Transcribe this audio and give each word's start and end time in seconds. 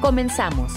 Comenzamos. 0.00 0.72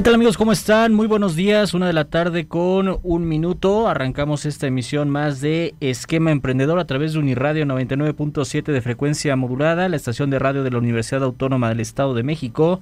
¿Qué 0.00 0.04
tal 0.04 0.14
amigos? 0.14 0.38
¿Cómo 0.38 0.50
están? 0.52 0.94
Muy 0.94 1.06
buenos 1.06 1.36
días, 1.36 1.74
una 1.74 1.86
de 1.86 1.92
la 1.92 2.06
tarde 2.06 2.48
con 2.48 3.00
un 3.02 3.28
minuto. 3.28 3.86
Arrancamos 3.86 4.46
esta 4.46 4.66
emisión 4.66 5.10
más 5.10 5.42
de 5.42 5.74
Esquema 5.80 6.30
Emprendedor 6.30 6.78
a 6.78 6.86
través 6.86 7.12
de 7.12 7.18
Uniradio 7.18 7.66
99.7 7.66 8.72
de 8.72 8.80
frecuencia 8.80 9.36
modulada, 9.36 9.90
la 9.90 9.96
estación 9.96 10.30
de 10.30 10.38
radio 10.38 10.62
de 10.62 10.70
la 10.70 10.78
Universidad 10.78 11.22
Autónoma 11.22 11.68
del 11.68 11.80
Estado 11.80 12.14
de 12.14 12.22
México. 12.22 12.80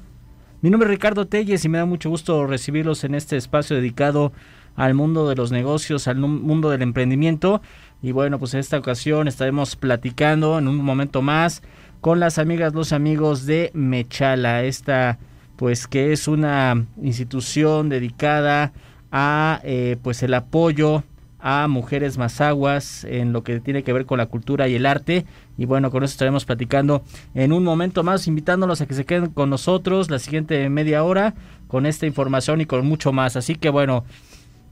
Mi 0.62 0.70
nombre 0.70 0.86
es 0.86 0.92
Ricardo 0.92 1.26
Telles 1.26 1.64
y 1.64 1.68
me 1.68 1.78
da 1.78 1.86
mucho 1.86 2.08
gusto 2.08 2.46
recibirlos 2.46 3.02
en 3.02 3.16
este 3.16 3.36
espacio 3.36 3.74
dedicado 3.74 4.32
al 4.76 4.94
mundo 4.94 5.28
de 5.28 5.34
los 5.34 5.50
negocios, 5.50 6.06
al 6.06 6.18
mundo 6.18 6.70
del 6.70 6.82
emprendimiento. 6.82 7.62
Y 8.00 8.12
bueno, 8.12 8.38
pues 8.38 8.54
en 8.54 8.60
esta 8.60 8.78
ocasión 8.78 9.26
estaremos 9.26 9.74
platicando 9.74 10.56
en 10.56 10.68
un 10.68 10.76
momento 10.76 11.20
más 11.20 11.62
con 12.00 12.20
las 12.20 12.38
amigas, 12.38 12.74
los 12.74 12.92
amigos 12.92 13.44
de 13.44 13.72
Mechala, 13.74 14.62
esta 14.62 15.18
pues 15.58 15.88
que 15.88 16.12
es 16.12 16.28
una 16.28 16.86
institución 17.02 17.88
dedicada 17.88 18.72
a 19.10 19.60
eh, 19.64 19.96
pues 20.02 20.22
el 20.22 20.34
apoyo 20.34 21.02
a 21.40 21.66
mujeres 21.66 22.16
mazaguas 22.16 23.02
en 23.02 23.32
lo 23.32 23.42
que 23.42 23.58
tiene 23.58 23.82
que 23.82 23.92
ver 23.92 24.06
con 24.06 24.18
la 24.18 24.26
cultura 24.26 24.68
y 24.68 24.76
el 24.76 24.86
arte. 24.86 25.26
Y 25.56 25.64
bueno, 25.64 25.90
con 25.90 26.04
eso 26.04 26.12
estaremos 26.12 26.44
platicando 26.44 27.02
en 27.34 27.52
un 27.52 27.64
momento 27.64 28.04
más, 28.04 28.28
invitándolos 28.28 28.80
a 28.80 28.86
que 28.86 28.94
se 28.94 29.04
queden 29.04 29.30
con 29.30 29.50
nosotros 29.50 30.10
la 30.10 30.20
siguiente 30.20 30.68
media 30.68 31.02
hora 31.02 31.34
con 31.66 31.86
esta 31.86 32.06
información 32.06 32.60
y 32.60 32.66
con 32.66 32.86
mucho 32.86 33.12
más. 33.12 33.34
Así 33.34 33.56
que 33.56 33.68
bueno, 33.68 34.04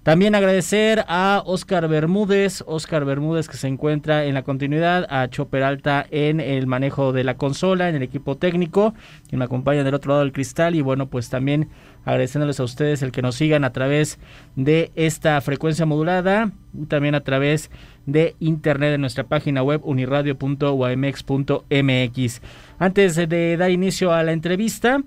también 0.07 0.35
agradecer 0.37 1.05
a 1.09 1.43
Oscar 1.47 1.89
Bermúdez, 1.89 2.63
Oscar 2.69 3.05
Bermúdez 3.05 3.49
que 3.49 3.57
se 3.57 3.67
encuentra 3.67 4.25
en 4.25 4.35
la 4.35 4.45
continuidad, 4.45 5.05
a 5.11 5.29
Chopper 5.29 5.65
Alta 5.65 6.07
en 6.13 6.39
el 6.39 6.69
manejo 6.69 7.13
de 7.13 7.25
la 7.25 7.37
consola, 7.37 7.89
en 7.89 7.97
el 7.97 8.05
equipo 8.05 8.37
técnico, 8.37 8.95
que 9.29 9.37
me 9.37 9.47
acompaña 9.47 9.83
del 9.83 9.95
otro 9.95 10.11
lado 10.11 10.21
del 10.21 10.31
cristal 10.31 10.77
y 10.77 10.81
bueno, 10.81 11.09
pues 11.09 11.29
también 11.29 11.71
agradeciéndoles 12.05 12.61
a 12.61 12.63
ustedes 12.63 13.03
el 13.03 13.11
que 13.11 13.21
nos 13.21 13.35
sigan 13.35 13.65
a 13.65 13.73
través 13.73 14.21
de 14.55 14.93
esta 14.95 15.41
frecuencia 15.41 15.87
modulada 15.87 16.53
y 16.73 16.87
también 16.87 17.17
a 17.17 17.25
través 17.25 17.73
de 18.07 18.37
internet 18.39 18.95
en 18.95 19.01
nuestra 19.01 19.25
página 19.25 19.65
web 19.65 19.81
uniradio.umx.mx. 19.83 22.43
Antes 22.79 23.17
de 23.17 23.57
dar 23.57 23.73
inicio 23.73 24.13
a 24.13 24.23
la 24.23 24.31
entrevista, 24.31 25.03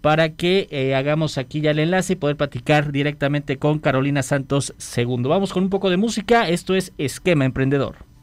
para 0.00 0.30
que 0.30 0.66
eh, 0.70 0.94
hagamos 0.94 1.38
aquí 1.38 1.60
ya 1.60 1.70
el 1.70 1.78
enlace 1.78 2.14
y 2.14 2.16
poder 2.16 2.36
platicar 2.36 2.90
directamente 2.90 3.58
con 3.58 3.78
Carolina 3.78 4.22
Santos 4.22 4.74
II. 4.96 5.22
Vamos 5.22 5.52
con 5.52 5.62
un 5.62 5.70
poco 5.70 5.88
de 5.88 5.96
música, 5.96 6.48
esto 6.48 6.74
es 6.74 6.92
Esquema 6.98 7.44
Emprendedor. 7.44 8.13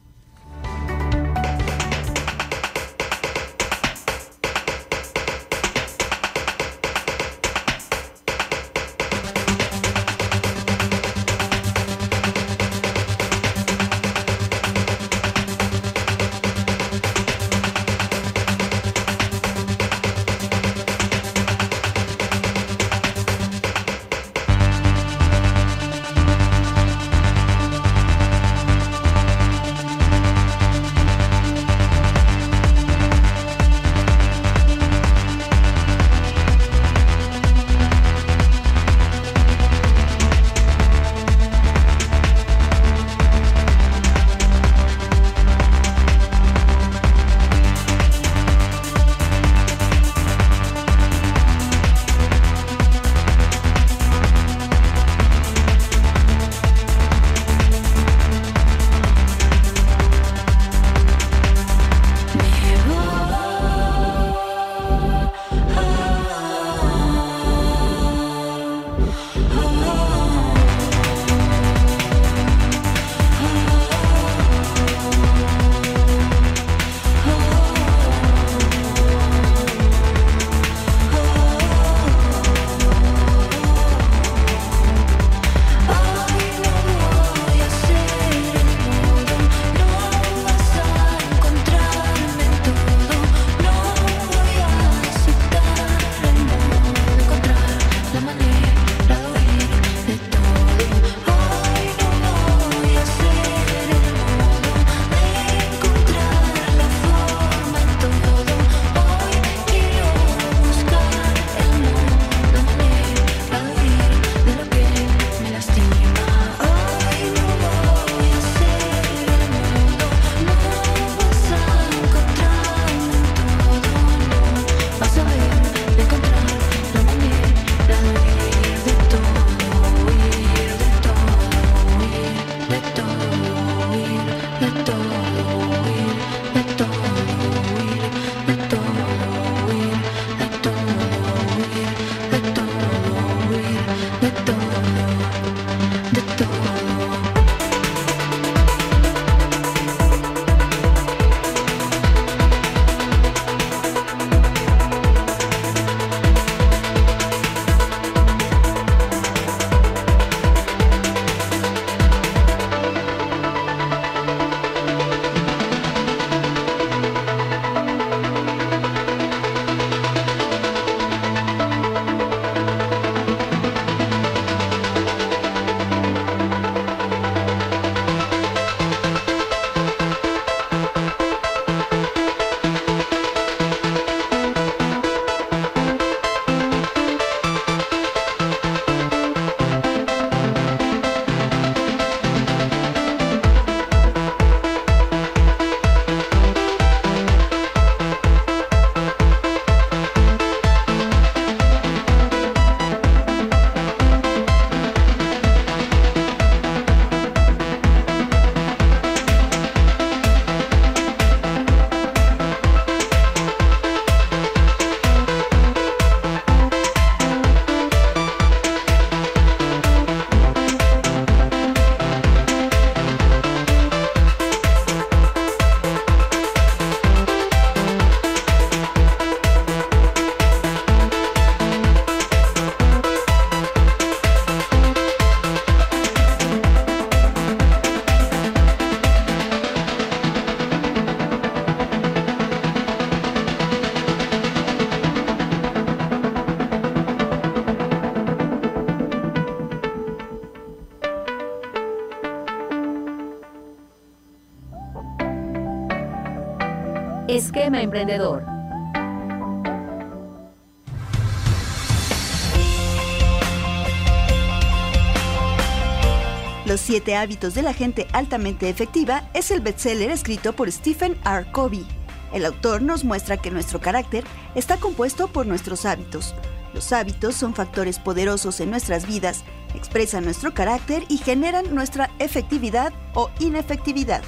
Los 266.66 266.80
siete 266.80 267.18
hábitos 267.18 267.54
de 267.54 267.64
la 267.64 267.74
gente 267.74 268.08
altamente 268.14 268.70
efectiva 268.70 269.30
es 269.34 269.52
el 269.52 269.60
bestseller 269.60 270.10
escrito 270.10 270.54
por 270.54 270.72
Stephen 270.72 271.18
R. 271.26 271.52
Covey. 271.52 271.86
El 272.32 272.46
autor 272.46 272.82
nos 272.82 273.04
muestra 273.04 273.36
que 273.36 273.52
nuestro 273.52 273.82
carácter 273.82 274.24
está 274.56 274.78
compuesto 274.78 275.28
por 275.28 275.46
nuestros 275.46 275.86
hábitos. 275.86 276.34
Los 276.74 276.94
hábitos 276.94 277.36
son 277.36 277.54
factores 277.54 278.00
poderosos 278.00 278.62
en 278.62 278.70
nuestras 278.70 279.06
vidas, 279.06 279.44
expresan 279.76 280.24
nuestro 280.24 280.54
carácter 280.54 281.04
y 281.10 281.18
generan 281.18 281.76
nuestra 281.76 282.10
efectividad 282.20 282.94
o 283.16 283.30
inefectividad. 283.40 284.24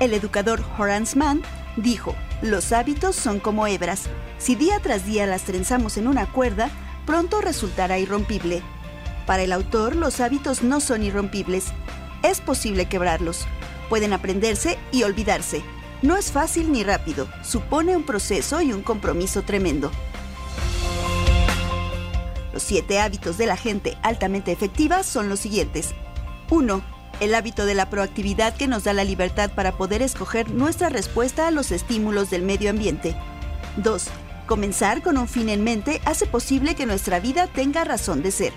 El 0.00 0.14
educador 0.14 0.64
Horace 0.78 1.16
Mann 1.16 1.42
dijo, 1.76 2.16
los 2.40 2.72
hábitos 2.72 3.14
son 3.14 3.38
como 3.38 3.66
hebras. 3.66 4.04
Si 4.38 4.54
día 4.54 4.80
tras 4.80 5.04
día 5.04 5.26
las 5.26 5.42
trenzamos 5.42 5.98
en 5.98 6.08
una 6.08 6.24
cuerda, 6.24 6.70
pronto 7.04 7.42
resultará 7.42 7.98
irrompible. 7.98 8.62
Para 9.26 9.42
el 9.42 9.52
autor, 9.52 9.94
los 9.94 10.20
hábitos 10.20 10.62
no 10.62 10.80
son 10.80 11.02
irrompibles. 11.02 11.66
Es 12.22 12.40
posible 12.40 12.86
quebrarlos. 12.86 13.46
Pueden 13.90 14.14
aprenderse 14.14 14.78
y 14.90 15.02
olvidarse. 15.02 15.62
No 16.00 16.16
es 16.16 16.32
fácil 16.32 16.72
ni 16.72 16.82
rápido. 16.82 17.28
Supone 17.42 17.94
un 17.94 18.04
proceso 18.04 18.62
y 18.62 18.72
un 18.72 18.82
compromiso 18.82 19.42
tremendo. 19.42 19.90
Los 22.54 22.62
siete 22.62 23.00
hábitos 23.00 23.36
de 23.36 23.46
la 23.46 23.58
gente 23.58 23.98
altamente 24.02 24.50
efectiva 24.50 25.02
son 25.02 25.28
los 25.28 25.40
siguientes. 25.40 25.90
1 26.48 26.89
el 27.20 27.34
hábito 27.34 27.66
de 27.66 27.74
la 27.74 27.90
proactividad 27.90 28.56
que 28.56 28.66
nos 28.66 28.84
da 28.84 28.92
la 28.94 29.04
libertad 29.04 29.50
para 29.54 29.72
poder 29.72 30.02
escoger 30.02 30.50
nuestra 30.50 30.88
respuesta 30.88 31.46
a 31.46 31.50
los 31.50 31.70
estímulos 31.70 32.30
del 32.30 32.42
medio 32.42 32.70
ambiente. 32.70 33.14
2. 33.76 34.06
Comenzar 34.46 35.02
con 35.02 35.18
un 35.18 35.28
fin 35.28 35.48
en 35.50 35.62
mente 35.62 36.00
hace 36.06 36.26
posible 36.26 36.74
que 36.74 36.86
nuestra 36.86 37.20
vida 37.20 37.46
tenga 37.46 37.84
razón 37.84 38.22
de 38.22 38.30
ser. 38.30 38.52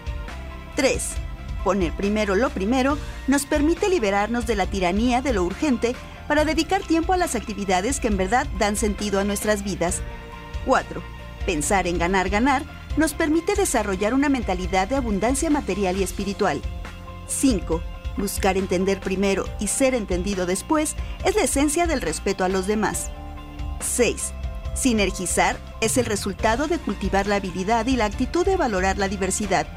3. 0.75 1.09
Poner 1.63 1.93
primero 1.93 2.35
lo 2.35 2.49
primero 2.49 2.97
nos 3.27 3.45
permite 3.45 3.89
liberarnos 3.89 4.47
de 4.47 4.55
la 4.55 4.65
tiranía 4.65 5.21
de 5.21 5.33
lo 5.33 5.43
urgente 5.43 5.95
para 6.27 6.45
dedicar 6.45 6.81
tiempo 6.81 7.13
a 7.13 7.17
las 7.17 7.35
actividades 7.35 7.99
que 7.99 8.07
en 8.07 8.17
verdad 8.17 8.47
dan 8.57 8.77
sentido 8.77 9.19
a 9.19 9.23
nuestras 9.23 9.63
vidas. 9.63 10.01
4. 10.65 11.03
Pensar 11.45 11.85
en 11.85 11.97
ganar, 11.97 12.29
ganar 12.29 12.63
nos 12.95 13.13
permite 13.13 13.55
desarrollar 13.55 14.13
una 14.13 14.29
mentalidad 14.29 14.87
de 14.87 14.95
abundancia 14.95 15.49
material 15.49 15.97
y 15.97 16.03
espiritual. 16.03 16.61
5 17.27 17.81
Buscar 18.17 18.57
entender 18.57 18.99
primero 18.99 19.45
y 19.59 19.67
ser 19.67 19.95
entendido 19.95 20.45
después 20.45 20.95
es 21.25 21.35
la 21.35 21.43
esencia 21.43 21.87
del 21.87 22.01
respeto 22.01 22.43
a 22.43 22.49
los 22.49 22.67
demás. 22.67 23.09
6. 23.79 24.33
Sinergizar 24.75 25.57
es 25.81 25.97
el 25.97 26.05
resultado 26.05 26.67
de 26.67 26.79
cultivar 26.79 27.27
la 27.27 27.35
habilidad 27.35 27.85
y 27.87 27.95
la 27.95 28.05
actitud 28.05 28.45
de 28.45 28.57
valorar 28.57 28.97
la 28.97 29.07
diversidad. 29.07 29.67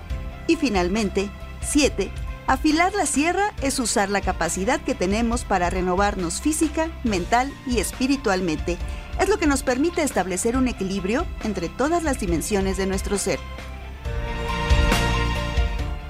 Y 0.47 0.57
finalmente, 0.57 1.31
7. 1.63 2.11
Afilar 2.47 2.95
la 2.95 3.07
sierra 3.07 3.53
es 3.61 3.79
usar 3.81 4.09
la 4.09 4.21
capacidad 4.21 4.81
que 4.81 4.95
tenemos 4.95 5.45
para 5.45 5.69
renovarnos 5.69 6.41
física, 6.41 6.89
mental 7.03 7.53
y 7.67 7.81
espiritualmente. 7.81 8.79
Es 9.21 9.29
lo 9.29 9.39
que 9.39 9.49
nos 9.49 9.63
permite 9.63 10.03
establecer 10.03 10.57
un 10.57 10.69
equilibrio 10.69 11.27
entre 11.43 11.69
todas 11.69 12.05
las 12.05 12.21
dimensiones 12.21 12.77
de 12.77 12.87
nuestro 12.87 13.19
ser. 13.19 13.41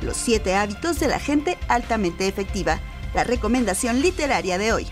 Los 0.07 0.19
siete 0.19 0.55
hábitos 0.55 1.01
de 1.01 1.09
la 1.09 1.19
gente 1.19 1.59
altamente 1.67 2.29
efectiva, 2.29 2.79
la 3.13 3.25
recomendación 3.25 4.03
literaria 4.03 4.57
de 4.57 4.73
hoy. 4.73 4.87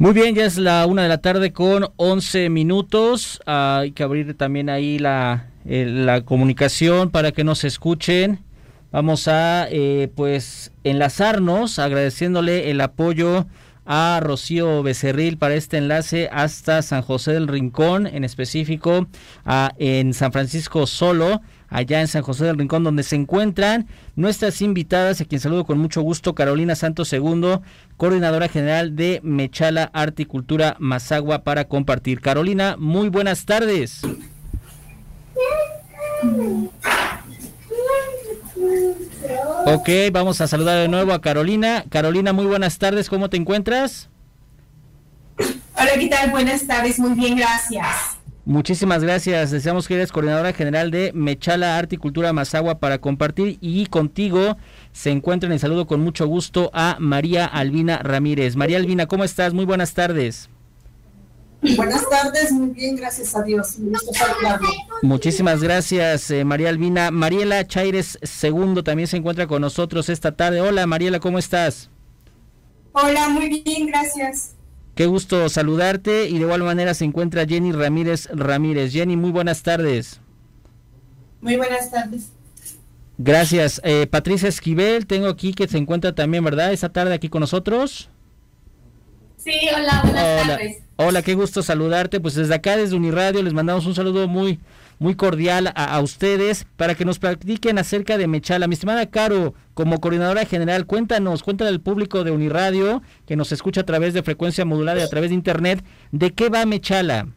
Muy 0.00 0.14
bien, 0.14 0.34
ya 0.34 0.46
es 0.46 0.56
la 0.56 0.86
una 0.86 1.02
de 1.02 1.10
la 1.10 1.18
tarde 1.18 1.52
con 1.52 1.88
11 1.96 2.48
minutos. 2.48 3.38
hay 3.44 3.92
que 3.92 4.02
abrir 4.02 4.34
también 4.34 4.70
ahí 4.70 4.98
la, 4.98 5.48
la 5.66 6.22
comunicación 6.22 7.10
para 7.10 7.32
que 7.32 7.44
nos 7.44 7.64
escuchen. 7.64 8.38
Vamos 8.92 9.28
a 9.28 9.68
eh, 9.70 10.10
pues 10.16 10.72
enlazarnos 10.84 11.78
agradeciéndole 11.78 12.70
el 12.70 12.80
apoyo 12.80 13.46
a 13.84 14.20
Rocío 14.22 14.82
Becerril 14.82 15.36
para 15.36 15.54
este 15.54 15.76
enlace 15.76 16.30
hasta 16.32 16.80
San 16.80 17.02
José 17.02 17.34
del 17.34 17.46
Rincón, 17.46 18.06
en 18.06 18.24
específico 18.24 19.06
a, 19.44 19.74
en 19.76 20.14
San 20.14 20.32
Francisco 20.32 20.86
Solo, 20.86 21.42
allá 21.70 22.00
en 22.00 22.08
San 22.08 22.22
José 22.22 22.44
del 22.44 22.58
Rincón, 22.58 22.84
donde 22.84 23.02
se 23.02 23.16
encuentran 23.16 23.86
nuestras 24.16 24.60
invitadas, 24.60 25.20
a 25.20 25.24
quien 25.24 25.40
saludo 25.40 25.64
con 25.64 25.78
mucho 25.78 26.02
gusto, 26.02 26.34
Carolina 26.34 26.74
Santos 26.74 27.12
II, 27.12 27.60
coordinadora 27.96 28.48
general 28.48 28.96
de 28.96 29.20
Mechala 29.22 29.90
Arte 29.94 30.22
y 30.22 30.26
Cultura 30.26 30.76
Mazagua 30.78 31.42
para 31.44 31.64
compartir. 31.64 32.20
Carolina, 32.20 32.76
muy 32.78 33.08
buenas 33.08 33.46
tardes. 33.46 34.02
Ok, 39.66 39.88
vamos 40.12 40.40
a 40.40 40.48
saludar 40.48 40.78
de 40.78 40.88
nuevo 40.88 41.12
a 41.12 41.20
Carolina. 41.20 41.84
Carolina, 41.88 42.32
muy 42.32 42.46
buenas 42.46 42.78
tardes, 42.78 43.08
¿cómo 43.08 43.30
te 43.30 43.36
encuentras? 43.36 44.10
Hola, 45.38 45.92
¿qué 45.98 46.08
tal? 46.08 46.30
Buenas 46.30 46.66
tardes, 46.66 46.98
muy 46.98 47.14
bien, 47.14 47.36
gracias. 47.36 48.19
Muchísimas 48.50 49.04
gracias. 49.04 49.52
Deseamos 49.52 49.86
que 49.86 49.94
eres 49.94 50.10
coordinadora 50.10 50.52
general 50.52 50.90
de 50.90 51.12
Mechala 51.14 51.78
Arte 51.78 51.94
y 51.94 51.98
Cultura 51.98 52.32
Mazagua 52.32 52.80
para 52.80 53.00
compartir 53.00 53.58
y 53.60 53.86
contigo 53.86 54.56
se 54.90 55.12
encuentra 55.12 55.46
en 55.46 55.52
el 55.52 55.60
saludo 55.60 55.86
con 55.86 56.00
mucho 56.00 56.26
gusto 56.26 56.68
a 56.74 56.96
María 56.98 57.46
Albina 57.46 57.98
Ramírez. 57.98 58.56
María 58.56 58.78
Albina, 58.78 59.06
¿cómo 59.06 59.22
estás? 59.22 59.54
Muy 59.54 59.66
buenas 59.66 59.94
tardes. 59.94 60.50
Buenas 61.76 62.02
tardes, 62.10 62.50
muy 62.50 62.70
bien, 62.70 62.96
gracias 62.96 63.36
a 63.36 63.44
Dios. 63.44 63.76
Muchísimas 65.02 65.62
gracias, 65.62 66.28
eh, 66.32 66.44
María 66.44 66.70
Albina. 66.70 67.12
Mariela 67.12 67.64
Chaires 67.68 68.18
II 68.42 68.82
también 68.82 69.06
se 69.06 69.18
encuentra 69.18 69.46
con 69.46 69.62
nosotros 69.62 70.08
esta 70.08 70.32
tarde. 70.32 70.60
Hola, 70.60 70.88
Mariela, 70.88 71.20
¿cómo 71.20 71.38
estás? 71.38 71.88
Hola, 72.94 73.28
muy 73.28 73.62
bien, 73.62 73.86
gracias. 73.86 74.56
Qué 75.00 75.06
gusto 75.06 75.48
saludarte 75.48 76.28
y 76.28 76.34
de 76.34 76.40
igual 76.40 76.62
manera 76.62 76.92
se 76.92 77.06
encuentra 77.06 77.46
Jenny 77.46 77.72
Ramírez 77.72 78.28
Ramírez. 78.34 78.92
Jenny, 78.92 79.16
muy 79.16 79.30
buenas 79.30 79.62
tardes. 79.62 80.20
Muy 81.40 81.56
buenas 81.56 81.90
tardes. 81.90 82.32
Gracias. 83.16 83.80
Eh, 83.82 84.06
Patricia 84.06 84.50
Esquivel, 84.50 85.06
tengo 85.06 85.28
aquí 85.28 85.54
que 85.54 85.66
se 85.68 85.78
encuentra 85.78 86.14
también, 86.14 86.44
¿verdad? 86.44 86.74
Esta 86.74 86.90
tarde 86.90 87.14
aquí 87.14 87.30
con 87.30 87.40
nosotros. 87.40 88.10
Sí, 89.38 89.54
hola, 89.74 90.02
buenas 90.02 90.46
tardes. 90.46 90.82
Hola, 90.96 91.22
qué 91.22 91.32
gusto 91.32 91.62
saludarte. 91.62 92.20
Pues 92.20 92.34
desde 92.34 92.54
acá, 92.54 92.76
desde 92.76 92.94
Uniradio, 92.94 93.42
les 93.42 93.54
mandamos 93.54 93.86
un 93.86 93.94
saludo 93.94 94.28
muy, 94.28 94.60
muy 95.00 95.16
cordial 95.16 95.72
a, 95.74 95.98
ustedes 96.00 96.66
para 96.76 96.94
que 96.94 97.06
nos 97.06 97.18
platiquen 97.18 97.78
acerca 97.78 98.18
de 98.18 98.28
Mechala. 98.28 98.68
Mi 98.68 98.74
estimada 98.74 99.06
Caro, 99.06 99.54
como 99.72 99.98
coordinadora 99.98 100.44
general, 100.44 100.84
cuéntanos, 100.84 101.42
cuéntale 101.42 101.70
al 101.70 101.80
público 101.80 102.22
de 102.22 102.30
Uniradio 102.30 103.02
que 103.26 103.34
nos 103.34 103.50
escucha 103.50 103.80
a 103.80 103.86
través 103.86 104.12
de 104.12 104.22
frecuencia 104.22 104.66
modulada 104.66 105.00
y 105.00 105.02
a 105.02 105.08
través 105.08 105.30
de 105.30 105.36
internet, 105.36 105.82
¿de 106.12 106.32
qué 106.32 106.50
va 106.50 106.66
Mechala? 106.66 107.28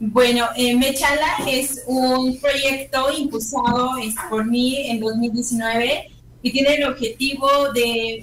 Bueno, 0.00 0.48
eh, 0.56 0.74
Mechala 0.76 1.36
es 1.46 1.84
un 1.86 2.40
proyecto 2.40 3.06
impulsado 3.16 3.92
por 4.28 4.44
mí 4.44 4.90
en 4.90 4.98
2019 4.98 6.10
y 6.42 6.50
tiene 6.50 6.74
el 6.74 6.84
objetivo 6.88 7.48
de 7.72 8.20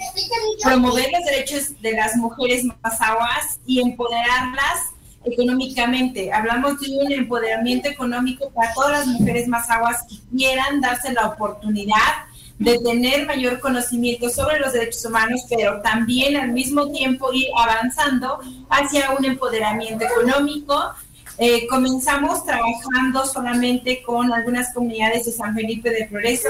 promover 0.61 1.05
los 1.09 1.23
derechos 1.23 1.81
de 1.81 1.93
las 1.93 2.17
mujeres 2.17 2.65
mazahuas 2.83 3.61
y 3.65 3.79
empoderarlas 3.79 4.91
económicamente. 5.31 6.31
Hablamos 6.31 6.79
de 6.79 6.97
un 6.97 7.11
empoderamiento 7.11 7.89
económico 7.89 8.49
para 8.51 8.73
todas 8.73 8.99
las 8.99 9.07
mujeres 9.07 9.47
mazahuas 9.47 10.03
que 10.09 10.17
quieran 10.35 10.81
darse 10.81 11.13
la 11.13 11.27
oportunidad 11.27 12.25
de 12.57 12.77
tener 12.79 13.25
mayor 13.25 13.59
conocimiento 13.59 14.29
sobre 14.29 14.59
los 14.59 14.73
derechos 14.73 15.05
humanos, 15.05 15.45
pero 15.49 15.81
también 15.81 16.35
al 16.35 16.51
mismo 16.51 16.91
tiempo 16.91 17.31
ir 17.31 17.47
avanzando 17.57 18.39
hacia 18.69 19.11
un 19.11 19.23
empoderamiento 19.23 20.05
económico 20.05 20.93
eh, 21.41 21.65
comenzamos 21.67 22.43
trabajando 22.43 23.25
solamente 23.25 24.03
con 24.03 24.33
algunas 24.33 24.73
comunidades 24.73 25.25
de 25.25 25.31
San 25.31 25.55
Felipe 25.55 25.89
de 25.89 26.05
Progreso 26.05 26.49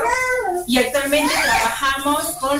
y 0.66 0.80
actualmente 0.80 1.32
trabajamos 1.32 2.24
con 2.40 2.60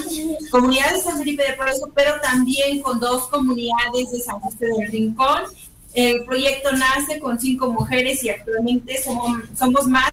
comunidades 0.52 0.94
de 0.94 1.10
San 1.10 1.18
Felipe 1.18 1.44
de 1.44 1.54
Progreso, 1.54 1.90
pero 1.96 2.22
también 2.22 2.84
con 2.84 3.00
dos 3.00 3.28
comunidades 3.30 4.12
de 4.12 4.20
San 4.20 4.40
José 4.42 4.68
del 4.68 4.92
Rincón. 4.92 5.42
El 5.94 6.24
proyecto 6.26 6.72
nace 6.72 7.20
con 7.20 7.40
cinco 7.40 7.72
mujeres 7.72 8.24
y 8.24 8.30
actualmente 8.30 9.02
somos, 9.02 9.88
más 9.88 10.12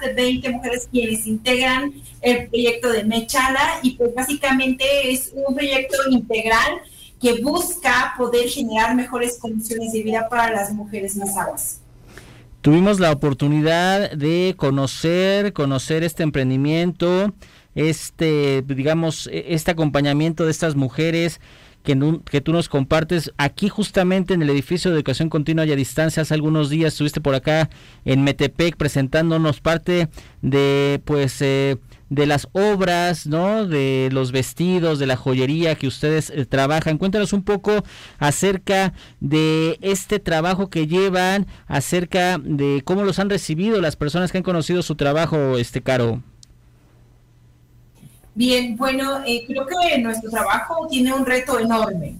de 0.00 0.12
20 0.12 0.50
mujeres 0.50 0.88
quienes 0.90 1.26
integran 1.26 1.92
el 2.20 2.48
proyecto 2.48 2.90
de 2.90 3.04
Mechala 3.04 3.78
y 3.82 3.92
pues 3.92 4.14
básicamente 4.14 4.84
es 5.10 5.32
un 5.32 5.54
proyecto 5.54 5.96
integral 6.10 6.80
que 7.20 7.40
busca 7.40 8.14
poder 8.18 8.48
generar 8.48 8.94
mejores 8.94 9.38
condiciones 9.38 9.92
de 9.92 10.02
vida 10.02 10.28
para 10.28 10.52
las 10.52 10.72
mujeres 10.72 11.16
más 11.16 11.36
aguas. 11.36 11.80
Tuvimos 12.60 12.98
la 12.98 13.12
oportunidad 13.12 14.10
de 14.10 14.54
conocer, 14.56 15.52
conocer 15.52 16.02
este 16.02 16.24
emprendimiento, 16.24 17.32
este, 17.76 18.62
digamos, 18.66 19.28
e, 19.28 19.54
este 19.54 19.70
acompañamiento 19.70 20.44
de 20.44 20.50
estas 20.50 20.74
mujeres 20.74 21.40
que, 21.86 22.40
tú 22.40 22.52
nos 22.52 22.68
compartes 22.68 23.32
aquí 23.38 23.68
justamente 23.68 24.34
en 24.34 24.42
el 24.42 24.50
edificio 24.50 24.90
de 24.90 24.96
educación 24.96 25.30
continua 25.30 25.64
y 25.64 25.72
a 25.72 25.76
distancia. 25.76 26.22
Hace 26.22 26.34
algunos 26.34 26.68
días 26.68 26.92
estuviste 26.92 27.20
por 27.20 27.36
acá 27.36 27.70
en 28.04 28.24
Metepec 28.24 28.76
presentándonos 28.76 29.60
parte 29.60 30.08
de, 30.42 31.00
pues, 31.04 31.40
eh, 31.40 31.76
de 32.10 32.26
las 32.26 32.48
obras, 32.52 33.26
¿no? 33.28 33.66
De 33.66 34.08
los 34.12 34.32
vestidos, 34.32 34.98
de 34.98 35.06
la 35.06 35.16
joyería 35.16 35.76
que 35.76 35.86
ustedes 35.86 36.30
eh, 36.30 36.44
trabajan. 36.44 36.98
Cuéntanos 36.98 37.32
un 37.32 37.44
poco 37.44 37.84
acerca 38.18 38.92
de 39.20 39.78
este 39.80 40.18
trabajo 40.18 40.68
que 40.68 40.88
llevan, 40.88 41.46
acerca 41.68 42.38
de 42.38 42.82
cómo 42.84 43.04
los 43.04 43.20
han 43.20 43.30
recibido 43.30 43.80
las 43.80 43.94
personas 43.94 44.32
que 44.32 44.38
han 44.38 44.44
conocido 44.44 44.82
su 44.82 44.96
trabajo, 44.96 45.56
este 45.56 45.82
Caro. 45.82 46.22
Bien, 48.36 48.76
bueno, 48.76 49.24
eh, 49.24 49.44
creo 49.46 49.66
que 49.66 49.96
nuestro 49.96 50.30
trabajo 50.30 50.86
tiene 50.90 51.14
un 51.14 51.24
reto 51.24 51.58
enorme. 51.58 52.16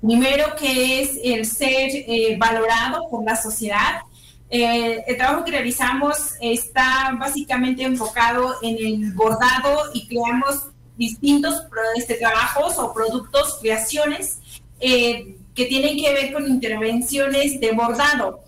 Primero 0.00 0.54
que 0.54 1.02
es 1.02 1.18
el 1.24 1.44
ser 1.44 1.90
eh, 1.92 2.36
valorado 2.38 3.10
por 3.10 3.24
la 3.24 3.34
sociedad 3.34 4.02
eh, 4.48 5.02
el 5.08 5.16
trabajo 5.16 5.44
que 5.44 5.50
realizamos 5.50 6.34
está 6.40 7.16
básicamente 7.18 7.82
enfocado 7.82 8.54
en 8.62 8.76
el 8.78 9.12
bordado 9.12 9.90
y 9.92 10.06
creamos 10.06 10.68
distintos 10.96 11.64
este, 11.96 12.14
trabajos 12.14 12.78
o 12.78 12.94
productos, 12.94 13.58
creaciones 13.60 14.38
que 14.78 15.64
tienen 15.64 15.96
que 15.96 16.12
ver 16.12 16.32
con 16.32 16.46
intervenciones 16.46 17.58
de 17.58 17.72
bordado. 17.72 18.38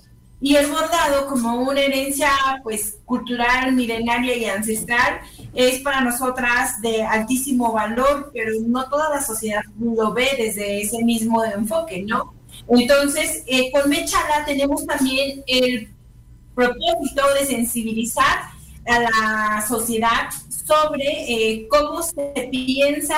Y 0.41 0.55
el 0.55 0.69
bordado, 0.69 1.27
como 1.27 1.63
una 1.63 1.81
herencia 1.81 2.31
pues, 2.63 2.99
cultural, 3.05 3.73
milenaria 3.73 4.37
y 4.37 4.45
ancestral, 4.45 5.21
es 5.53 5.81
para 5.81 6.01
nosotras 6.01 6.81
de 6.81 7.03
altísimo 7.03 7.73
valor, 7.73 8.31
pero 8.33 8.53
no 8.65 8.89
toda 8.89 9.11
la 9.11 9.23
sociedad 9.23 9.63
lo 9.81 10.13
ve 10.13 10.29
desde 10.39 10.83
ese 10.83 11.03
mismo 11.05 11.45
enfoque, 11.45 12.05
¿no? 12.07 12.35
Entonces, 12.69 13.43
eh, 13.47 13.73
con 13.73 13.91
Mechala 13.91 14.45
tenemos 14.45 14.87
también 14.87 15.43
el 15.47 15.89
propósito 16.55 17.23
de 17.39 17.47
sensibilizar 17.47 18.51
a 18.87 19.01
la 19.01 19.67
sociedad 19.67 20.31
sobre 20.67 21.05
eh, 21.05 21.69
cómo 21.69 22.03
se 22.03 22.49
piensa 22.51 23.17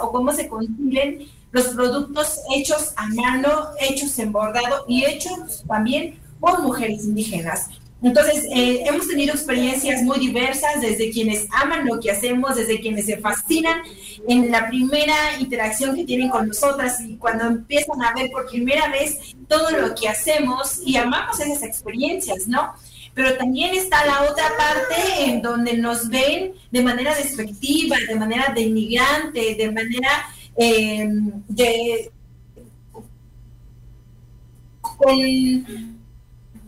o 0.00 0.12
cómo 0.12 0.32
se 0.32 0.48
consiguen 0.48 1.28
los 1.50 1.68
productos 1.68 2.40
hechos 2.54 2.92
a 2.96 3.06
mano, 3.08 3.70
hechos 3.80 4.18
en 4.18 4.32
bordado 4.32 4.84
y 4.88 5.04
hechos 5.04 5.64
también 5.66 6.18
por 6.40 6.62
mujeres 6.62 7.04
indígenas. 7.04 7.68
Entonces, 8.00 8.44
eh, 8.54 8.84
hemos 8.86 9.08
tenido 9.08 9.34
experiencias 9.34 10.02
muy 10.02 10.20
diversas, 10.20 10.80
desde 10.80 11.10
quienes 11.10 11.48
aman 11.50 11.84
lo 11.84 11.98
que 11.98 12.12
hacemos, 12.12 12.54
desde 12.54 12.80
quienes 12.80 13.06
se 13.06 13.16
fascinan 13.16 13.82
en 14.28 14.52
la 14.52 14.68
primera 14.68 15.14
interacción 15.40 15.96
que 15.96 16.04
tienen 16.04 16.28
con 16.28 16.46
nosotras 16.46 17.00
y 17.00 17.16
cuando 17.16 17.46
empiezan 17.46 18.00
a 18.02 18.14
ver 18.14 18.30
por 18.30 18.48
primera 18.48 18.88
vez 18.88 19.34
todo 19.48 19.70
lo 19.70 19.96
que 19.96 20.08
hacemos 20.08 20.80
y 20.84 20.96
amamos 20.96 21.40
esas 21.40 21.64
experiencias, 21.64 22.46
¿no? 22.46 22.72
Pero 23.14 23.36
también 23.36 23.74
está 23.74 24.06
la 24.06 24.30
otra 24.30 24.44
parte 24.56 25.24
en 25.24 25.42
donde 25.42 25.76
nos 25.76 26.08
ven 26.08 26.52
de 26.70 26.82
manera 26.82 27.16
despectiva, 27.16 27.96
de 28.06 28.14
manera 28.14 28.52
denigrante, 28.54 29.56
de 29.56 29.72
manera 29.72 30.08
eh, 30.58 31.08
de 31.48 32.10
con 34.80 35.98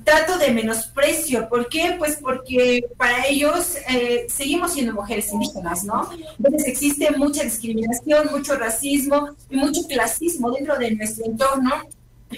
trato 0.05 0.39
de 0.39 0.51
menosprecio. 0.51 1.49
¿Por 1.49 1.69
qué? 1.69 1.95
Pues 1.99 2.17
porque 2.21 2.85
para 2.97 3.27
ellos 3.27 3.77
eh, 3.89 4.27
seguimos 4.29 4.73
siendo 4.73 4.93
mujeres 4.93 5.33
indígenas, 5.33 5.85
¿no? 5.85 6.09
Entonces 6.39 6.67
existe 6.67 7.11
mucha 7.17 7.43
discriminación, 7.43 8.29
mucho 8.31 8.57
racismo 8.57 9.31
y 9.49 9.57
mucho 9.57 9.83
clasismo 9.89 10.51
dentro 10.51 10.79
de 10.79 10.95
nuestro 10.95 11.27
entorno 11.27 11.71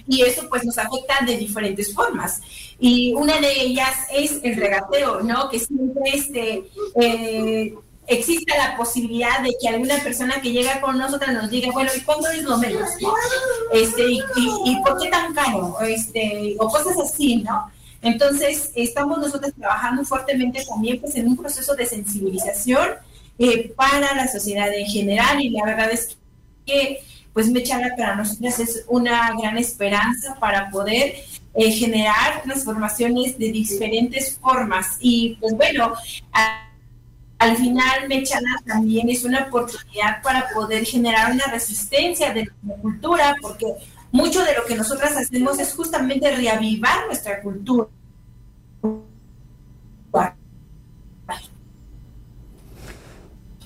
y 0.07 0.23
eso 0.23 0.49
pues 0.49 0.65
nos 0.65 0.79
afecta 0.79 1.25
de 1.25 1.37
diferentes 1.37 1.95
formas. 1.95 2.41
Y 2.79 3.15
una 3.15 3.41
de 3.41 3.53
ellas 3.61 3.95
es 4.13 4.41
el 4.43 4.57
regateo, 4.57 5.21
¿no? 5.23 5.49
Que 5.49 5.59
siempre 5.59 6.03
este... 6.15 6.65
Eh, 7.01 7.75
exista 8.15 8.57
la 8.57 8.77
posibilidad 8.77 9.41
de 9.41 9.55
que 9.61 9.69
alguna 9.69 9.99
persona 9.99 10.41
que 10.41 10.53
llega 10.53 10.81
con 10.81 10.99
nosotras 10.99 11.33
nos 11.33 11.51
diga, 11.51 11.71
bueno, 11.73 11.91
¿y 11.97 12.01
cuánto 12.01 12.31
es 12.31 12.43
lo 12.43 12.59
menos? 12.59 12.89
Este, 13.73 14.03
y, 14.37 14.77
por 14.85 15.01
qué 15.01 15.09
tan 15.09 15.35
caro? 15.35 15.81
Este, 15.81 16.57
o 16.59 16.69
cosas 16.69 16.97
así, 16.99 17.37
¿no? 17.37 17.71
Entonces, 18.03 18.73
estamos 18.75 19.19
nosotros 19.19 19.53
trabajando 19.57 20.05
fuertemente 20.05 20.65
también 20.65 21.01
pues, 21.01 21.15
en 21.15 21.29
un 21.29 21.37
proceso 21.37 21.75
de 21.75 21.87
sensibilización 21.87 22.91
eh, 23.39 23.73
para 23.77 24.15
la 24.15 24.29
sociedad 24.29 24.73
en 24.75 24.87
general 24.87 25.41
y 25.41 25.51
la 25.51 25.65
verdad 25.65 25.91
es 25.91 26.17
que 26.67 27.01
pues 27.33 27.49
Mechala 27.49 27.95
para 27.97 28.15
nosotros 28.15 28.59
es 28.59 28.85
una 28.89 29.33
gran 29.41 29.57
esperanza 29.57 30.37
para 30.39 30.71
poder 30.71 31.15
eh, 31.55 31.71
generar 31.71 32.43
transformaciones 32.43 33.39
de 33.39 33.51
diferentes 33.51 34.39
formas. 34.39 34.99
Y 35.01 35.37
pues 35.41 35.55
bueno, 35.55 35.95
al 37.43 37.57
final 37.57 38.09
Mechala 38.09 38.63
también 38.65 39.09
es 39.11 39.25
una 39.25 39.47
oportunidad 39.47 40.23
para 40.23 40.49
poder 40.55 40.85
generar 40.85 41.33
una 41.33 41.45
resistencia 41.51 42.33
de 42.33 42.45
la 42.65 42.75
cultura, 42.77 43.37
porque 43.43 43.67
mucho 44.13 44.45
de 44.45 44.55
lo 44.55 44.65
que 44.65 44.77
nosotras 44.77 45.17
hacemos 45.17 45.59
es 45.59 45.75
justamente 45.75 46.37
reavivar 46.37 47.07
nuestra 47.07 47.43
cultura. 47.43 47.89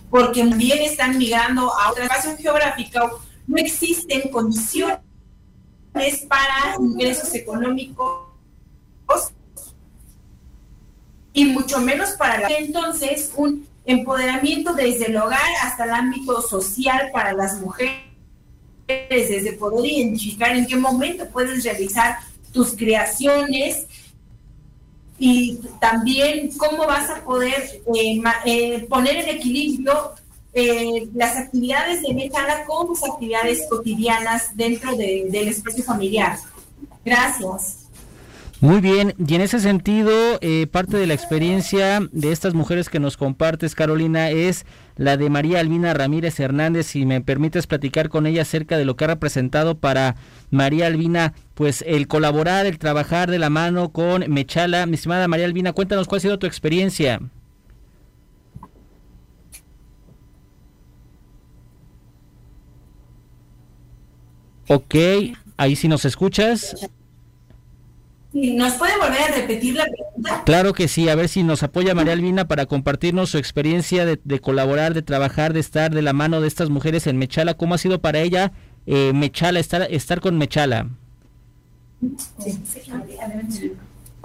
Porque 0.09 0.41
también 0.41 0.79
están 0.81 1.19
migrando 1.19 1.71
a 1.71 1.91
otra 1.91 2.05
espacio 2.05 2.35
geográfico, 2.39 3.21
no 3.47 3.57
existen 3.59 4.31
condiciones 4.31 5.01
para 6.27 6.77
ingresos 6.79 7.35
económicos 7.35 8.23
y 11.37 11.45
mucho 11.45 11.79
menos 11.81 12.13
para 12.13 12.41
la 12.41 12.49
entonces 12.49 13.31
un 13.37 13.69
empoderamiento 13.85 14.73
desde 14.73 15.11
el 15.11 15.19
hogar 15.19 15.51
hasta 15.63 15.85
el 15.85 15.91
ámbito 15.91 16.41
social 16.41 17.11
para 17.13 17.35
las 17.35 17.61
mujeres 17.61 18.01
desde 18.89 19.53
poder 19.53 19.85
identificar 19.85 20.57
en 20.57 20.67
qué 20.67 20.77
momento 20.77 21.29
puedes 21.29 21.63
realizar 21.63 22.17
tus 22.53 22.75
creaciones 22.75 23.87
y 25.19 25.61
también 25.79 26.57
cómo 26.57 26.87
vas 26.87 27.11
a 27.11 27.23
poder 27.23 27.83
eh, 27.95 28.23
eh, 28.47 28.87
poner 28.89 29.17
en 29.17 29.37
equilibrio 29.37 30.13
eh, 30.55 31.07
las 31.15 31.37
actividades 31.37 32.01
de 32.01 32.15
Mechala 32.15 32.65
con 32.65 32.87
tus 32.87 33.05
actividades 33.05 33.67
cotidianas 33.69 34.57
dentro 34.57 34.97
del 34.97 35.49
espacio 35.49 35.85
familiar. 35.85 36.39
Gracias. 37.05 37.86
Muy 38.63 38.81
bien, 38.81 39.15
y 39.19 39.35
en 39.35 39.43
ese 39.43 39.61
sentido, 39.61 40.39
eh, 40.41 40.67
parte 40.67 40.97
de 40.97 41.07
la 41.07 41.13
experiencia 41.13 42.01
de 42.11 42.33
estas 42.33 42.55
mujeres 42.55 42.89
que 42.89 42.99
nos 42.99 43.19
compartes, 43.19 43.75
Carolina, 43.75 44.31
es 44.31 44.65
la 44.97 45.19
de 45.19 45.29
María 45.29 45.61
Albina 45.61 45.93
Ramírez 45.93 46.41
Hernández. 46.41 46.87
Si 46.87 47.05
me 47.05 47.21
permites 47.21 47.67
platicar 47.67 48.09
con 48.09 48.27
ella 48.27 48.43
acerca 48.43 48.79
de 48.79 48.87
lo 48.87 48.97
que 48.97 49.05
ha 49.05 49.09
representado 49.09 49.77
para 49.77 50.17
María 50.51 50.87
Albina, 50.87 51.35
pues 51.53 51.85
el 51.87 52.09
colaborar, 52.09 52.65
el 52.65 52.79
trabajar 52.79 53.31
de 53.31 53.39
la 53.39 53.51
mano 53.51 53.91
con 53.91 54.25
Mechala. 54.33 54.87
Mi 54.87 54.95
estimada 54.95 55.29
María 55.29 55.45
Albina, 55.45 55.75
cuéntanos 55.75 56.09
cuál 56.09 56.19
ha 56.19 56.23
sido 56.23 56.39
tu 56.39 56.47
experiencia. 56.47 57.21
Ok, 64.69 64.95
ahí 65.59 65.77
sí 65.77 65.89
nos 65.89 66.07
escuchas. 66.07 66.75
¿Nos 68.37 68.75
puede 68.75 68.93
volver 68.99 69.23
a 69.23 69.35
repetir 69.35 69.77
la 69.77 69.85
pregunta? 69.85 70.43
Claro 70.45 70.75
que 70.75 70.89
sí, 70.89 71.09
a 71.09 71.15
ver 71.15 71.31
si 71.31 71.43
nos 71.43 71.63
apoya 71.63 71.95
María 71.95 72.13
Albina 72.13 72.47
para 72.47 72.67
compartirnos 72.67 73.31
su 73.31 73.39
experiencia 73.39 74.05
de, 74.05 74.41
colaborar, 74.41 74.93
de 74.93 75.01
trabajar, 75.01 75.55
de 75.55 75.61
estar 75.61 75.95
de 75.95 76.03
la 76.03 76.13
mano 76.13 76.43
de 76.43 76.49
estas 76.49 76.69
mujeres 76.69 77.07
en 77.07 77.17
Mechala. 77.17 77.55
¿Cómo 77.55 77.75
ha 77.75 77.79
sido 77.79 78.03
para 78.03 78.21
ella 78.21 78.53
eh, 78.85 79.13
Mechala, 79.15 79.59
estar, 79.59 79.83
estar 79.91 80.21
con 80.21 80.37
Mechala? 80.37 80.91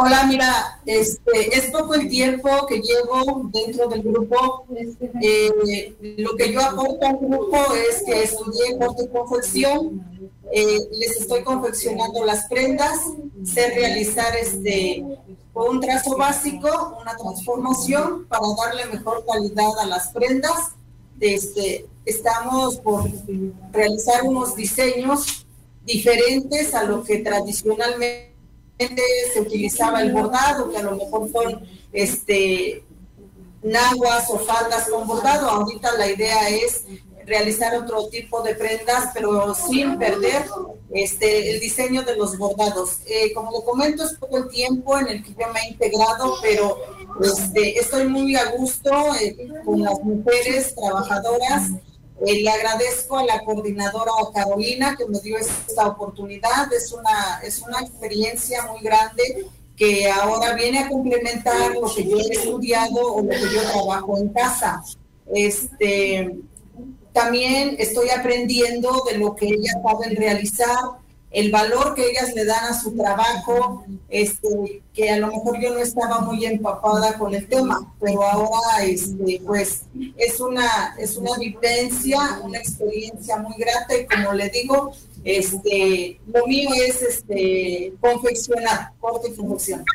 Hola, 0.03 0.25
mira, 0.25 0.81
este, 0.87 1.55
es 1.55 1.69
poco 1.69 1.93
el 1.93 2.09
tiempo 2.09 2.49
que 2.65 2.81
llevo 2.81 3.49
dentro 3.53 3.87
del 3.87 4.01
grupo. 4.01 4.65
Eh, 5.21 5.95
lo 6.17 6.35
que 6.35 6.51
yo 6.51 6.59
aporto 6.59 7.05
al 7.05 7.17
grupo 7.17 7.57
es 7.75 8.01
que 8.03 8.23
estudié 8.23 8.79
corte 8.79 9.03
y 9.03 9.07
confección 9.09 10.03
eh, 10.51 10.79
les 10.97 11.21
estoy 11.21 11.43
confeccionando 11.43 12.25
las 12.25 12.45
prendas, 12.47 12.97
sé 13.43 13.69
realizar 13.69 14.35
este 14.35 15.05
un 15.53 15.79
trazo 15.79 16.17
básico, 16.17 16.97
una 16.99 17.15
transformación 17.15 18.25
para 18.25 18.41
darle 18.57 18.85
mejor 18.87 19.23
calidad 19.25 19.79
a 19.81 19.85
las 19.85 20.07
prendas. 20.07 20.71
Este, 21.19 21.85
estamos 22.05 22.77
por 22.77 23.07
realizar 23.71 24.23
unos 24.23 24.55
diseños 24.55 25.45
diferentes 25.85 26.73
a 26.73 26.85
lo 26.85 27.03
que 27.03 27.19
tradicionalmente 27.19 28.30
se 29.33 29.41
utilizaba 29.41 30.01
el 30.01 30.11
bordado, 30.11 30.69
que 30.69 30.77
a 30.77 30.83
lo 30.83 30.95
mejor 30.95 31.29
son 31.31 31.67
este, 31.93 32.83
naguas 33.63 34.29
o 34.29 34.39
faldas 34.39 34.89
con 34.89 35.07
bordado. 35.07 35.49
Ahorita 35.49 35.97
la 35.97 36.09
idea 36.09 36.49
es 36.49 36.85
realizar 37.25 37.75
otro 37.75 38.07
tipo 38.07 38.41
de 38.41 38.55
prendas, 38.55 39.09
pero 39.13 39.53
sin 39.53 39.97
perder 39.97 40.45
este, 40.93 41.51
el 41.51 41.59
diseño 41.59 42.03
de 42.03 42.15
los 42.15 42.37
bordados. 42.37 42.97
Eh, 43.05 43.31
como 43.33 43.51
le 43.51 43.63
comento, 43.63 44.03
es 44.03 44.13
poco 44.15 44.37
el 44.37 44.49
tiempo 44.49 44.97
en 44.97 45.07
el 45.07 45.23
que 45.23 45.31
yo 45.31 45.47
me 45.53 45.59
he 45.61 45.69
integrado, 45.69 46.35
pero 46.41 46.77
este, 47.23 47.79
estoy 47.79 48.07
muy 48.07 48.35
a 48.35 48.51
gusto 48.51 48.91
eh, 49.19 49.35
con 49.65 49.81
las 49.81 50.01
mujeres 50.03 50.75
trabajadoras. 50.75 51.69
Eh, 52.25 52.41
le 52.41 52.49
agradezco 52.49 53.17
a 53.17 53.25
la 53.25 53.43
coordinadora 53.43 54.11
Carolina 54.33 54.95
que 54.95 55.07
me 55.07 55.19
dio 55.19 55.37
esta 55.37 55.87
oportunidad. 55.87 56.71
Es 56.71 56.91
una, 56.91 57.39
es 57.43 57.61
una 57.61 57.79
experiencia 57.79 58.65
muy 58.67 58.81
grande 58.81 59.47
que 59.75 60.09
ahora 60.11 60.53
viene 60.53 60.79
a 60.79 60.89
complementar 60.89 61.73
lo 61.73 61.91
que 61.93 62.07
yo 62.07 62.17
he 62.17 62.33
estudiado 62.33 63.15
o 63.15 63.23
lo 63.23 63.29
que 63.29 63.39
yo 63.39 63.63
trabajo 63.71 64.17
en 64.19 64.29
casa. 64.29 64.83
Este, 65.33 66.37
también 67.13 67.75
estoy 67.79 68.09
aprendiendo 68.09 69.03
de 69.09 69.17
lo 69.17 69.35
que 69.35 69.47
ellas 69.47 69.75
saben 69.83 70.15
realizar, 70.15 70.77
el 71.31 71.49
valor 71.49 71.95
que 71.95 72.09
ellas 72.09 72.33
le 72.35 72.45
dan 72.45 72.65
a 72.65 72.79
su 72.79 72.95
trabajo, 72.95 73.85
este, 74.09 74.81
que 74.93 75.09
a 75.09 75.17
lo 75.17 75.27
mejor 75.27 75.61
yo 75.61 75.73
no 75.73 75.79
estaba 75.79 76.19
muy 76.19 76.45
empapada 76.45 77.17
con 77.17 77.33
el 77.33 77.47
tema, 77.47 77.93
pero 78.01 78.23
ahora 78.23 78.83
este, 78.83 79.41
pues 79.45 79.83
es 80.17 80.39
una, 80.41 80.95
es 80.99 81.15
una 81.15 81.31
vivencia, 81.37 82.41
una 82.43 82.57
experiencia 82.57 83.37
muy 83.37 83.55
grata 83.57 83.97
y 83.97 84.05
como 84.05 84.33
le 84.33 84.49
digo, 84.49 84.91
este, 85.23 86.19
lo 86.33 86.45
mío 86.47 86.69
es 86.85 87.01
este, 87.01 87.93
confeccionar, 88.01 88.91
corte 88.99 89.29
y 89.29 89.35
confeccionar. 89.35 89.85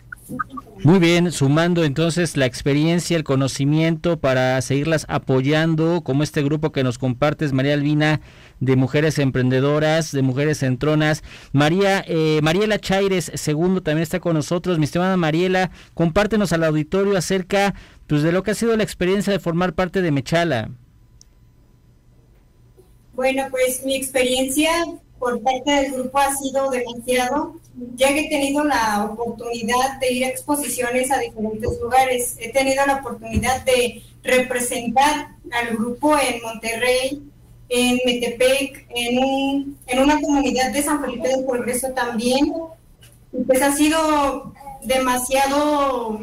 Muy 0.82 0.98
bien, 0.98 1.30
sumando 1.30 1.84
entonces 1.84 2.36
la 2.36 2.46
experiencia, 2.46 3.16
el 3.16 3.24
conocimiento 3.24 4.18
para 4.18 4.60
seguirlas 4.60 5.06
apoyando, 5.08 6.02
como 6.02 6.22
este 6.22 6.42
grupo 6.42 6.72
que 6.72 6.82
nos 6.82 6.98
compartes, 6.98 7.52
María 7.52 7.74
Albina, 7.74 8.20
de 8.60 8.76
mujeres 8.76 9.18
emprendedoras, 9.18 10.12
de 10.12 10.22
mujeres 10.22 10.58
centronas. 10.58 11.22
María, 11.52 12.04
eh, 12.06 12.40
Mariela 12.42 12.78
Chaires, 12.78 13.30
segundo, 13.34 13.82
también 13.82 14.02
está 14.02 14.20
con 14.20 14.34
nosotros. 14.34 14.78
Mi 14.78 14.84
estimada 14.84 15.16
Mariela, 15.16 15.70
compártenos 15.94 16.52
al 16.52 16.64
auditorio 16.64 17.16
acerca 17.16 17.74
pues, 18.06 18.22
de 18.22 18.32
lo 18.32 18.42
que 18.42 18.52
ha 18.52 18.54
sido 18.54 18.76
la 18.76 18.82
experiencia 18.82 19.32
de 19.32 19.38
formar 19.38 19.74
parte 19.74 20.02
de 20.02 20.10
Mechala. 20.10 20.70
Bueno, 23.14 23.46
pues 23.50 23.82
mi 23.84 23.96
experiencia 23.96 24.70
por 25.18 25.40
parte 25.40 25.70
del 25.70 25.92
grupo 25.92 26.18
ha 26.18 26.34
sido 26.36 26.70
demasiado, 26.70 27.54
ya 27.94 28.08
que 28.08 28.26
he 28.26 28.28
tenido 28.28 28.64
la 28.64 29.04
oportunidad 29.10 29.98
de 30.00 30.12
ir 30.12 30.24
a 30.24 30.28
exposiciones 30.28 31.10
a 31.10 31.18
diferentes 31.18 31.80
lugares. 31.80 32.36
He 32.38 32.52
tenido 32.52 32.84
la 32.86 32.96
oportunidad 32.96 33.64
de 33.64 34.02
representar 34.22 35.28
al 35.50 35.76
grupo 35.76 36.16
en 36.18 36.42
Monterrey, 36.42 37.22
en 37.68 38.00
Metepec, 38.04 38.86
en, 38.90 39.18
un, 39.18 39.78
en 39.86 39.98
una 39.98 40.20
comunidad 40.20 40.72
de 40.72 40.82
San 40.82 41.00
Felipe 41.00 41.28
del 41.28 41.44
Progreso 41.44 41.88
también. 41.90 42.52
Pues 43.46 43.60
ha 43.62 43.72
sido 43.72 44.52
demasiado, 44.82 46.18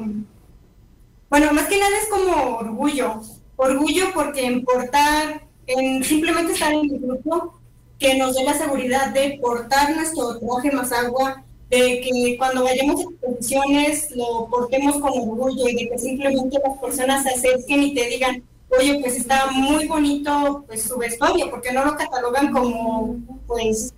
bueno, 1.29 1.53
más 1.53 1.67
que 1.67 1.77
nada 1.77 1.97
es 2.01 2.07
como 2.09 2.57
orgullo, 2.57 3.21
orgullo 3.55 4.05
porque 4.13 4.43
importar, 4.43 5.43
en 5.67 6.03
simplemente 6.03 6.53
estar 6.53 6.73
en 6.73 6.91
el 6.91 6.99
grupo, 6.99 7.59
que 7.99 8.15
nos 8.15 8.35
dé 8.35 8.43
la 8.43 8.53
seguridad 8.53 9.09
de 9.13 9.37
portar 9.41 9.95
nuestro 9.95 10.39
traje 10.39 10.71
más 10.71 10.91
agua, 10.91 11.43
de 11.69 12.01
que 12.01 12.35
cuando 12.37 12.63
vayamos 12.63 12.99
a 12.99 13.03
exposiciones 13.03 14.11
lo 14.11 14.47
portemos 14.49 14.99
con 14.99 15.11
orgullo 15.11 15.67
y 15.67 15.75
de 15.75 15.89
que 15.89 15.97
simplemente 15.97 16.59
las 16.63 16.77
personas 16.77 17.23
se 17.23 17.29
acerquen 17.29 17.83
y 17.83 17.93
te 17.95 18.07
digan, 18.07 18.43
oye, 18.79 18.99
pues 19.01 19.15
está 19.15 19.47
muy 19.51 19.87
bonito 19.87 20.63
pues 20.67 20.83
su 20.83 20.97
vestuario, 20.97 21.49
porque 21.49 21.71
no 21.71 21.85
lo 21.85 21.95
catalogan 21.95 22.51
como, 22.51 23.17
pues, 23.47 23.93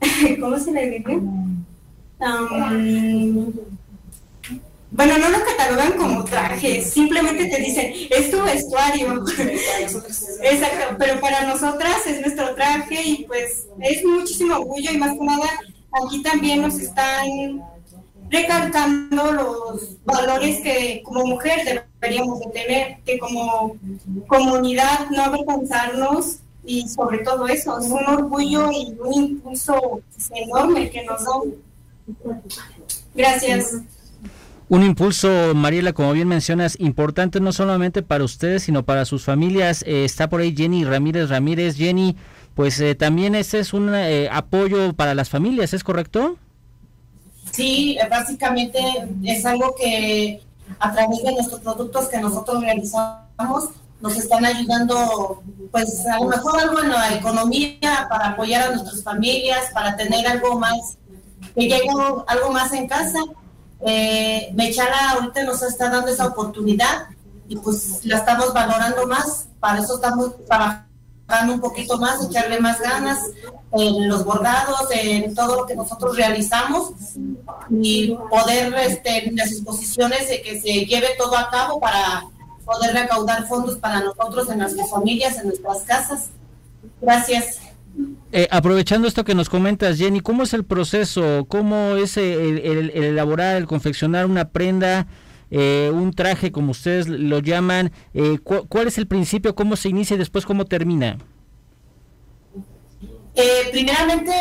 ¿cómo 0.40 0.58
se 0.58 0.72
le 0.72 0.90
dice? 0.90 1.20
bueno, 4.90 5.18
no 5.18 5.28
lo 5.28 5.44
catalogan 5.44 5.92
como 5.92 6.24
traje, 6.24 6.82
simplemente 6.82 7.46
te 7.46 7.60
dicen, 7.60 7.92
es 8.10 8.30
tu 8.30 8.42
vestuario. 8.42 9.22
Exacto, 10.42 10.96
pero 10.98 11.20
para 11.20 11.46
nosotras 11.46 12.06
es 12.06 12.20
nuestro 12.20 12.54
traje 12.54 13.02
y 13.02 13.24
pues 13.24 13.66
es 13.80 14.04
muchísimo 14.04 14.56
orgullo 14.56 14.92
y 14.92 14.98
más 14.98 15.12
que 15.12 15.24
nada 15.24 15.46
aquí 16.04 16.22
también 16.22 16.62
nos 16.62 16.78
están 16.78 17.62
recalcando 18.30 19.32
los 19.32 20.04
valores 20.04 20.60
que 20.60 21.02
como 21.04 21.26
mujer 21.26 21.86
deberíamos 22.00 22.40
de 22.40 22.46
tener, 22.46 22.96
que 23.04 23.18
como 23.18 23.76
comunidad 24.26 25.10
no 25.10 25.24
avergonzarnos 25.24 26.38
y 26.64 26.88
sobre 26.88 27.18
todo 27.18 27.46
eso, 27.46 27.78
es 27.78 27.86
un 27.86 28.04
orgullo 28.06 28.70
y 28.72 28.96
un 28.98 29.14
impulso 29.14 30.00
enorme 30.34 30.90
que 30.90 31.04
nos 31.04 31.24
da. 31.24 31.30
Gracias. 33.14 33.76
Un 34.68 34.82
impulso, 34.82 35.54
Mariela, 35.54 35.92
como 35.92 36.12
bien 36.12 36.26
mencionas, 36.26 36.76
importante 36.80 37.38
no 37.40 37.52
solamente 37.52 38.02
para 38.02 38.24
ustedes, 38.24 38.64
sino 38.64 38.84
para 38.84 39.04
sus 39.04 39.24
familias. 39.24 39.84
Eh, 39.86 40.04
está 40.04 40.28
por 40.28 40.40
ahí 40.40 40.54
Jenny 40.56 40.84
Ramírez 40.84 41.28
Ramírez. 41.28 41.76
Jenny, 41.76 42.16
pues 42.56 42.80
eh, 42.80 42.96
también 42.96 43.36
este 43.36 43.60
es 43.60 43.72
un 43.72 43.94
eh, 43.94 44.28
apoyo 44.32 44.92
para 44.94 45.14
las 45.14 45.30
familias, 45.30 45.72
¿es 45.72 45.84
correcto? 45.84 46.36
Sí, 47.56 47.96
básicamente 48.10 48.78
es 49.24 49.46
algo 49.46 49.74
que 49.74 50.42
a 50.78 50.92
través 50.92 51.22
de 51.22 51.32
nuestros 51.32 51.60
productos 51.60 52.08
que 52.08 52.18
nosotros 52.18 52.60
realizamos 52.60 53.70
nos 53.98 54.14
están 54.14 54.44
ayudando, 54.44 55.42
pues 55.72 56.04
a 56.06 56.18
lo 56.18 56.26
mejor 56.26 56.60
algo 56.60 56.82
en 56.82 56.90
la 56.90 57.14
economía 57.14 58.06
para 58.10 58.28
apoyar 58.28 58.68
a 58.68 58.74
nuestras 58.74 59.02
familias, 59.02 59.70
para 59.72 59.96
tener 59.96 60.26
algo 60.26 60.58
más, 60.58 60.98
que 61.54 61.62
llegue 61.62 61.88
algo 62.26 62.50
más 62.52 62.74
en 62.74 62.86
casa. 62.86 63.20
Eh, 63.80 64.54
ahorita 65.14 65.44
nos 65.44 65.62
está 65.62 65.88
dando 65.88 66.08
esa 66.08 66.26
oportunidad 66.26 67.08
y 67.48 67.56
pues 67.56 68.04
la 68.04 68.18
estamos 68.18 68.52
valorando 68.52 69.06
más, 69.06 69.48
para 69.60 69.80
eso 69.80 69.94
estamos 69.94 70.44
trabajando 70.44 70.85
un 71.52 71.60
poquito 71.60 71.98
más, 71.98 72.24
echarle 72.24 72.60
más 72.60 72.80
ganas 72.80 73.18
en 73.72 74.08
los 74.08 74.24
bordados, 74.24 74.88
en 74.92 75.34
todo 75.34 75.56
lo 75.56 75.66
que 75.66 75.74
nosotros 75.74 76.16
realizamos 76.16 76.92
y 77.70 78.16
poder 78.30 78.74
este, 78.74 79.28
en 79.28 79.36
las 79.36 79.52
exposiciones 79.52 80.26
que 80.42 80.60
se 80.60 80.86
lleve 80.86 81.08
todo 81.18 81.36
a 81.36 81.50
cabo 81.50 81.80
para 81.80 82.24
poder 82.64 82.94
recaudar 82.94 83.46
fondos 83.46 83.76
para 83.78 84.00
nosotros 84.00 84.48
en 84.50 84.58
nuestras 84.58 84.90
familias, 84.90 85.38
en 85.38 85.48
nuestras 85.48 85.82
casas. 85.82 86.30
Gracias. 87.00 87.60
Eh, 88.32 88.48
aprovechando 88.50 89.08
esto 89.08 89.24
que 89.24 89.34
nos 89.34 89.48
comentas, 89.48 89.96
Jenny, 89.96 90.20
¿cómo 90.20 90.42
es 90.42 90.52
el 90.52 90.64
proceso? 90.64 91.46
¿Cómo 91.48 91.96
es 91.96 92.16
el, 92.16 92.90
elaborar, 92.94 93.56
el 93.56 93.66
confeccionar 93.66 94.26
una 94.26 94.48
prenda, 94.48 95.06
eh, 95.50 95.90
un 95.92 96.12
traje, 96.12 96.52
como 96.52 96.72
ustedes 96.72 97.08
lo 97.08 97.40
llaman? 97.40 97.92
Eh, 98.14 98.38
¿Cuál 98.42 98.88
es 98.88 98.98
el 98.98 99.06
principio? 99.06 99.54
¿Cómo 99.54 99.76
se 99.76 99.88
inicia 99.88 100.14
y 100.14 100.18
después 100.18 100.44
cómo 100.44 100.64
termina? 100.64 101.18
primeramente 103.70 104.32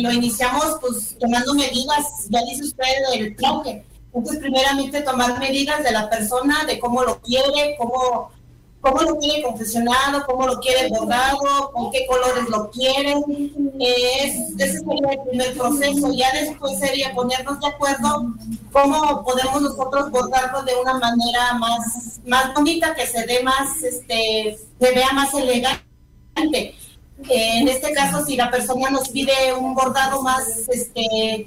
lo 0.00 0.10
iniciamos 0.10 0.78
pues 0.80 1.14
tomando 1.20 1.52
medidas, 1.52 2.26
ya 2.30 2.40
dice 2.48 2.64
usted, 2.64 2.84
del 3.12 3.36
traje. 3.36 3.84
Entonces, 4.12 4.40
primeramente 4.40 5.02
tomar 5.02 5.38
medidas 5.38 5.84
de 5.84 5.92
la 5.92 6.08
persona, 6.08 6.64
de 6.64 6.78
cómo 6.78 7.02
lo 7.04 7.20
quiere, 7.20 7.76
cómo 7.78 8.30
cómo 8.80 9.02
lo 9.02 9.16
quiere 9.18 9.42
confeccionado, 9.42 10.24
cómo 10.26 10.46
lo 10.46 10.58
quiere 10.58 10.88
bordado, 10.88 11.70
con 11.72 11.90
qué 11.90 12.06
colores 12.06 12.48
lo 12.48 12.70
quiere. 12.70 13.14
ese 13.78 14.78
sería 14.78 15.12
el 15.12 15.28
primer 15.28 15.56
proceso. 15.56 16.12
Ya 16.12 16.32
después 16.32 16.78
sería 16.78 17.14
ponernos 17.14 17.60
de 17.60 17.66
acuerdo 17.66 18.34
cómo 18.72 19.22
podemos 19.24 19.62
nosotros 19.62 20.10
bordarlo 20.10 20.62
de 20.62 20.74
una 20.76 20.94
manera 20.94 21.54
más, 21.54 22.20
más 22.24 22.54
bonita, 22.54 22.94
que 22.94 23.06
se 23.06 23.26
dé 23.26 23.42
más, 23.42 23.82
este, 23.82 24.58
se 24.80 24.94
vea 24.94 25.12
más 25.12 25.34
elegante. 25.34 26.74
en 27.28 27.68
este 27.68 27.92
caso, 27.92 28.24
si 28.24 28.36
la 28.36 28.50
persona 28.50 28.88
nos 28.90 29.10
pide 29.10 29.52
un 29.52 29.74
bordado 29.74 30.22
más, 30.22 30.68
este, 30.68 31.44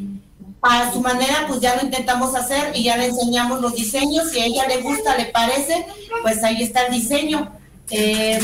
a 0.64 0.92
su 0.94 1.02
manera, 1.02 1.46
pues 1.48 1.60
ya 1.60 1.76
lo 1.76 1.84
intentamos 1.84 2.34
hacer 2.36 2.72
y 2.74 2.84
ya 2.84 2.96
le 2.96 3.08
enseñamos 3.08 3.60
los 3.62 3.76
diseños. 3.76 4.32
Si 4.32 4.40
a 4.40 4.46
ella 4.46 4.68
le 4.68 4.82
gusta, 4.82 5.18
le 5.18 5.26
parece, 5.26 5.86
pues 6.22 6.44
ahí 6.44 6.64
está 6.64 6.86
el 6.86 6.94
diseño. 6.94 7.52
Eh, 7.90 8.40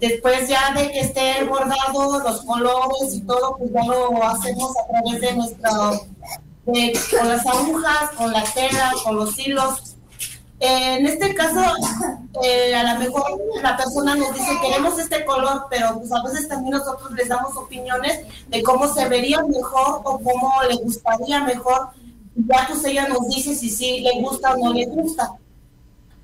después 0.00 0.48
ya 0.48 0.74
de 0.74 0.90
que 0.90 1.00
esté 1.00 1.44
bordado, 1.44 2.18
los 2.18 2.42
colores 2.42 3.14
y 3.14 3.20
todo, 3.20 3.56
pues 3.56 3.70
ya 3.72 3.84
lo 3.84 4.22
hacemos 4.24 4.72
a 4.76 4.88
través 4.88 5.20
de 5.20 5.32
nuestro, 5.34 6.06
con 6.64 7.28
las 7.28 7.46
agujas, 7.46 8.10
con 8.16 8.32
la 8.32 8.42
tela, 8.42 8.92
con 9.04 9.16
los 9.16 9.38
hilos 9.38 9.91
en 10.64 11.06
este 11.06 11.34
caso, 11.34 11.60
eh, 12.44 12.72
a 12.72 12.94
lo 12.94 13.00
mejor 13.00 13.24
la 13.60 13.76
persona 13.76 14.14
nos 14.14 14.32
dice, 14.32 14.52
queremos 14.62 14.96
este 14.96 15.24
color, 15.24 15.66
pero 15.68 15.98
pues 15.98 16.12
a 16.12 16.22
veces 16.22 16.46
también 16.46 16.76
nosotros 16.76 17.10
les 17.14 17.28
damos 17.28 17.56
opiniones 17.56 18.20
de 18.46 18.62
cómo 18.62 18.86
se 18.86 19.08
vería 19.08 19.42
mejor 19.42 20.02
o 20.04 20.20
cómo 20.20 20.52
le 20.68 20.76
gustaría 20.76 21.40
mejor. 21.40 21.88
Ya 22.36 22.64
pues 22.68 22.84
ella 22.84 23.08
nos 23.08 23.28
dice 23.28 23.56
si 23.56 23.70
sí 23.70 24.00
le 24.02 24.20
gusta 24.20 24.52
o 24.52 24.56
no 24.56 24.72
le 24.72 24.86
gusta. 24.86 25.32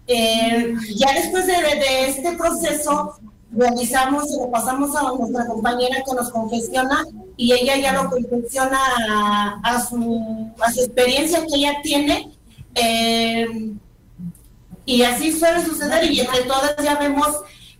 Eh, 0.06 0.72
ya 0.94 1.12
después 1.14 1.48
de, 1.48 2.06
este 2.06 2.36
proceso, 2.36 3.18
realizamos 3.50 4.30
y 4.30 4.38
lo 4.38 4.52
pasamos 4.52 4.94
a 4.94 5.02
nuestra 5.14 5.46
compañera 5.46 6.04
que 6.08 6.14
nos 6.14 6.30
confecciona 6.30 7.04
y 7.36 7.52
ella 7.54 7.76
ya 7.76 7.92
lo 7.92 8.08
confecciona 8.08 8.78
a, 9.64 9.84
su, 9.84 10.52
a 10.60 10.72
su 10.72 10.84
experiencia 10.84 11.40
que 11.40 11.56
ella 11.56 11.72
tiene. 11.82 12.30
Eh, 12.76 13.74
y 14.88 15.02
así 15.02 15.38
suele 15.38 15.62
suceder 15.62 16.10
y 16.10 16.20
entre 16.20 16.44
todas 16.44 16.74
ya 16.82 16.98
vemos 16.98 17.28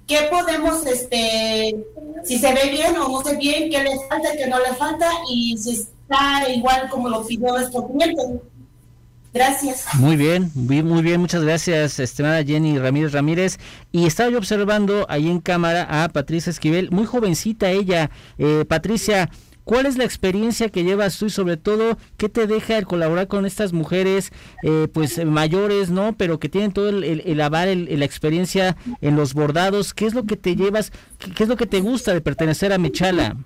qué 0.07 0.29
podemos, 0.31 0.85
este, 0.85 1.75
si 2.23 2.39
se 2.39 2.53
ve 2.53 2.69
bien 2.71 2.95
o 2.99 3.09
no 3.09 3.23
se 3.25 3.33
ve 3.33 3.39
bien, 3.39 3.71
qué 3.71 3.83
le 3.83 3.97
falta, 4.11 4.29
qué 4.37 4.47
no 4.47 4.59
le 4.59 4.75
falta 4.75 5.11
y 5.31 5.57
si 5.57 5.71
está 5.71 6.51
igual 6.51 6.87
como 6.91 7.09
lo 7.09 7.27
pidió 7.27 7.49
nuestro 7.49 7.89
cliente. 7.89 8.23
Gracias. 9.33 9.87
Muy 9.95 10.17
bien, 10.17 10.51
muy 10.55 11.03
bien, 11.03 11.21
muchas 11.21 11.43
gracias, 11.43 11.99
estimada 11.99 12.45
Jenny 12.45 12.79
Ramírez 12.79 13.13
Ramírez. 13.13 13.59
Y 13.91 14.07
estaba 14.07 14.29
yo 14.29 14.37
observando 14.37 15.07
ahí 15.09 15.31
en 15.31 15.41
cámara 15.41 16.05
a 16.05 16.11
Patricia 16.11 16.51
Esquivel, 16.51 16.91
muy 16.91 17.07
jovencita 17.07 17.71
ella. 17.71 18.11
Eh, 18.37 18.67
Patricia, 18.69 19.31
¿Cuál 19.69 19.85
es 19.85 19.99
la 19.99 20.05
experiencia 20.05 20.71
que 20.71 20.83
llevas 20.83 21.19
tú 21.19 21.27
y 21.27 21.31
sobre 21.31 21.59
todo 21.59 21.99
qué 22.17 22.31
te 22.31 22.47
deja 22.47 22.79
el 22.79 22.87
colaborar 22.87 23.29
con 23.29 23.45
estas 23.45 23.75
mujeres 23.75 24.33
eh, 24.63 24.89
pues 24.91 25.23
mayores, 25.23 25.91
¿no? 25.91 26.15
Pero 26.17 26.41
que 26.41 26.49
tienen 26.49 26.73
todo 26.73 26.89
el, 26.89 27.05
el, 27.05 27.41
aval, 27.43 27.87
la 27.87 28.05
experiencia 28.07 28.79
en 29.03 29.15
los 29.15 29.35
bordados. 29.35 29.93
¿Qué 29.93 30.07
es 30.07 30.15
lo 30.15 30.25
que 30.25 30.39
te 30.39 30.57
llevas, 30.57 30.91
qué, 31.19 31.43
es 31.43 31.51
lo 31.51 31.59
que 31.59 31.67
te 31.67 31.83
gusta 31.83 32.15
de 32.15 32.23
pertenecer 32.23 32.73
a 32.73 32.79
Mechala? 32.79 33.37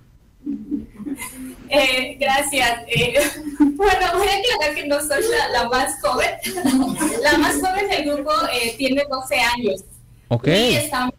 Eh, 1.67 2.15
gracias. 2.17 2.83
Eh, 2.87 3.15
bueno, 3.59 4.07
voy 4.13 4.27
a 4.29 4.37
aclarar 4.37 4.75
que 4.75 4.87
no 4.87 5.01
soy 5.01 5.25
la, 5.51 5.67
más 5.67 5.99
joven. 6.01 6.29
la 7.21 7.37
más 7.37 7.55
joven 7.55 7.89
del 7.89 8.05
grupo 8.05 8.31
tiene 8.77 9.03
12 9.09 9.35
años. 9.35 9.83
Ok. 10.29 10.47
Y 10.47 10.75
estamos 10.75 11.13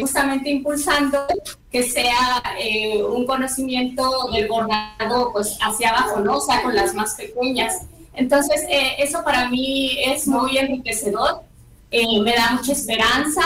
justamente 0.00 0.50
impulsando 0.50 1.26
que 1.70 1.82
sea 1.82 2.42
eh, 2.58 3.02
un 3.02 3.26
conocimiento 3.26 4.28
del 4.32 4.48
bordado 4.48 5.32
pues 5.32 5.58
hacia 5.60 5.90
abajo, 5.90 6.20
¿no? 6.20 6.38
O 6.38 6.40
sea, 6.40 6.62
con 6.62 6.74
las 6.74 6.94
más 6.94 7.14
pequeñas. 7.14 7.82
Entonces, 8.14 8.62
eh, 8.68 8.94
eso 8.98 9.24
para 9.24 9.48
mí 9.48 9.98
es 10.04 10.26
muy 10.26 10.56
enriquecedor, 10.56 11.42
eh, 11.90 12.20
me 12.20 12.32
da 12.32 12.52
mucha 12.52 12.72
esperanza, 12.72 13.42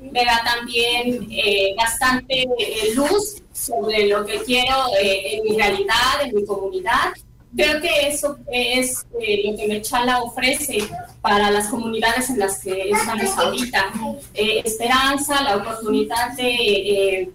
me 0.00 0.24
da 0.24 0.42
también 0.44 1.28
bastante 1.76 2.46
luz 2.94 3.42
sobre 3.52 4.08
lo 4.08 4.24
que 4.24 4.38
quiero 4.42 4.76
en 5.00 5.44
mi 5.44 5.56
realidad, 5.56 6.22
en 6.24 6.34
mi 6.34 6.44
comunidad 6.44 7.12
creo 7.54 7.80
que 7.80 8.08
eso 8.08 8.38
es 8.50 9.04
eh, 9.20 9.42
lo 9.44 9.56
que 9.56 9.68
Mechala 9.68 10.22
ofrece 10.22 10.78
para 11.20 11.50
las 11.50 11.68
comunidades 11.68 12.30
en 12.30 12.38
las 12.38 12.58
que 12.60 12.90
estamos 12.90 13.36
ahorita. 13.36 13.92
Eh, 14.34 14.62
esperanza, 14.64 15.42
la 15.42 15.56
oportunidad 15.56 16.32
de 16.36 16.54
eh, 16.54 17.30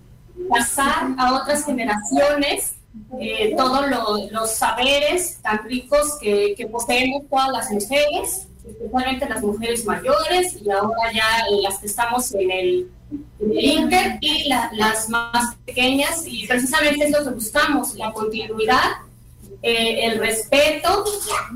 pasar 0.49 1.07
a 1.17 1.35
otras 1.35 1.65
generaciones 1.65 2.73
todos 3.55 3.85
los 4.31 4.51
saberes 4.51 5.39
tan 5.43 5.63
ricos 5.65 6.17
que, 6.19 6.55
que, 6.57 6.65
poseemos 6.65 7.29
todas 7.29 7.49
las 7.49 7.71
mujeres, 7.71 8.47
especialmente 8.67 9.29
las 9.29 9.43
mujeres 9.43 9.85
mayores 9.85 10.57
y 10.59 10.69
ahora 10.71 11.13
ya 11.13 11.45
las 11.61 11.77
que 11.77 11.85
estamos 11.85 12.33
en 12.33 12.51
el, 12.51 12.91
Inter 13.39 14.17
y 14.19 14.49
las 14.49 15.07
más 15.09 15.55
pequeñas 15.65 16.23
y 16.25 16.45
precisamente 16.45 17.05
es 17.05 17.11
lo 17.11 17.23
que 17.23 17.29
buscamos, 17.29 17.95
la 17.95 18.11
continuidad 18.11 18.97
eh, 19.61 20.05
el 20.05 20.19
respeto 20.19 21.03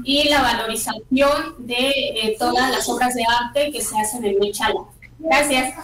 y 0.04 0.28
la 0.30 0.42
valorización 0.42 1.56
de 1.60 1.90
eh, 1.90 2.36
todas 2.40 2.72
las 2.72 2.88
obras 2.90 3.14
de 3.16 3.24
arte 3.24 3.72
que 3.72 3.82
se 3.82 4.00
hacen 4.00 4.26
en 4.26 4.40
Mechala. 4.40 4.82
Gracias. 5.20 5.76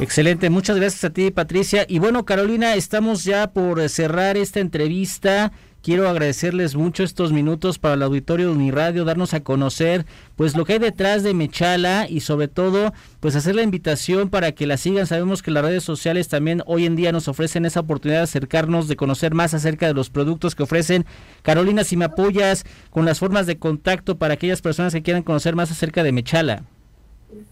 Excelente, 0.00 0.50
muchas 0.50 0.76
gracias 0.76 1.04
a 1.04 1.10
ti 1.10 1.30
Patricia. 1.30 1.86
Y 1.88 1.98
bueno, 1.98 2.24
Carolina, 2.24 2.74
estamos 2.74 3.24
ya 3.24 3.50
por 3.52 3.88
cerrar 3.88 4.36
esta 4.36 4.60
entrevista. 4.60 5.52
Quiero 5.82 6.08
agradecerles 6.08 6.74
mucho 6.74 7.02
estos 7.02 7.32
minutos 7.32 7.78
para 7.78 7.94
el 7.94 8.02
auditorio 8.02 8.48
de 8.48 8.52
Uniradio, 8.52 9.04
darnos 9.04 9.34
a 9.34 9.40
conocer 9.40 10.06
pues 10.36 10.56
lo 10.56 10.64
que 10.64 10.74
hay 10.74 10.78
detrás 10.78 11.22
de 11.22 11.34
Mechala 11.34 12.06
y 12.08 12.20
sobre 12.20 12.48
todo 12.48 12.92
pues 13.20 13.36
hacer 13.36 13.54
la 13.54 13.62
invitación 13.62 14.28
para 14.28 14.52
que 14.52 14.66
la 14.66 14.76
sigan. 14.76 15.06
Sabemos 15.06 15.42
que 15.42 15.50
las 15.50 15.64
redes 15.64 15.84
sociales 15.84 16.28
también 16.28 16.62
hoy 16.66 16.86
en 16.86 16.96
día 16.96 17.12
nos 17.12 17.28
ofrecen 17.28 17.64
esa 17.66 17.80
oportunidad 17.80 18.20
de 18.20 18.24
acercarnos, 18.24 18.88
de 18.88 18.96
conocer 18.96 19.34
más 19.34 19.54
acerca 19.54 19.86
de 19.86 19.94
los 19.94 20.10
productos 20.10 20.54
que 20.54 20.62
ofrecen. 20.62 21.06
Carolina, 21.42 21.84
si 21.84 21.96
me 21.96 22.06
apoyas 22.06 22.64
con 22.90 23.04
las 23.04 23.18
formas 23.18 23.46
de 23.46 23.58
contacto 23.58 24.18
para 24.18 24.34
aquellas 24.34 24.62
personas 24.62 24.92
que 24.92 25.02
quieran 25.02 25.22
conocer 25.22 25.56
más 25.56 25.70
acerca 25.70 26.02
de 26.02 26.12
Mechala. 26.12 26.64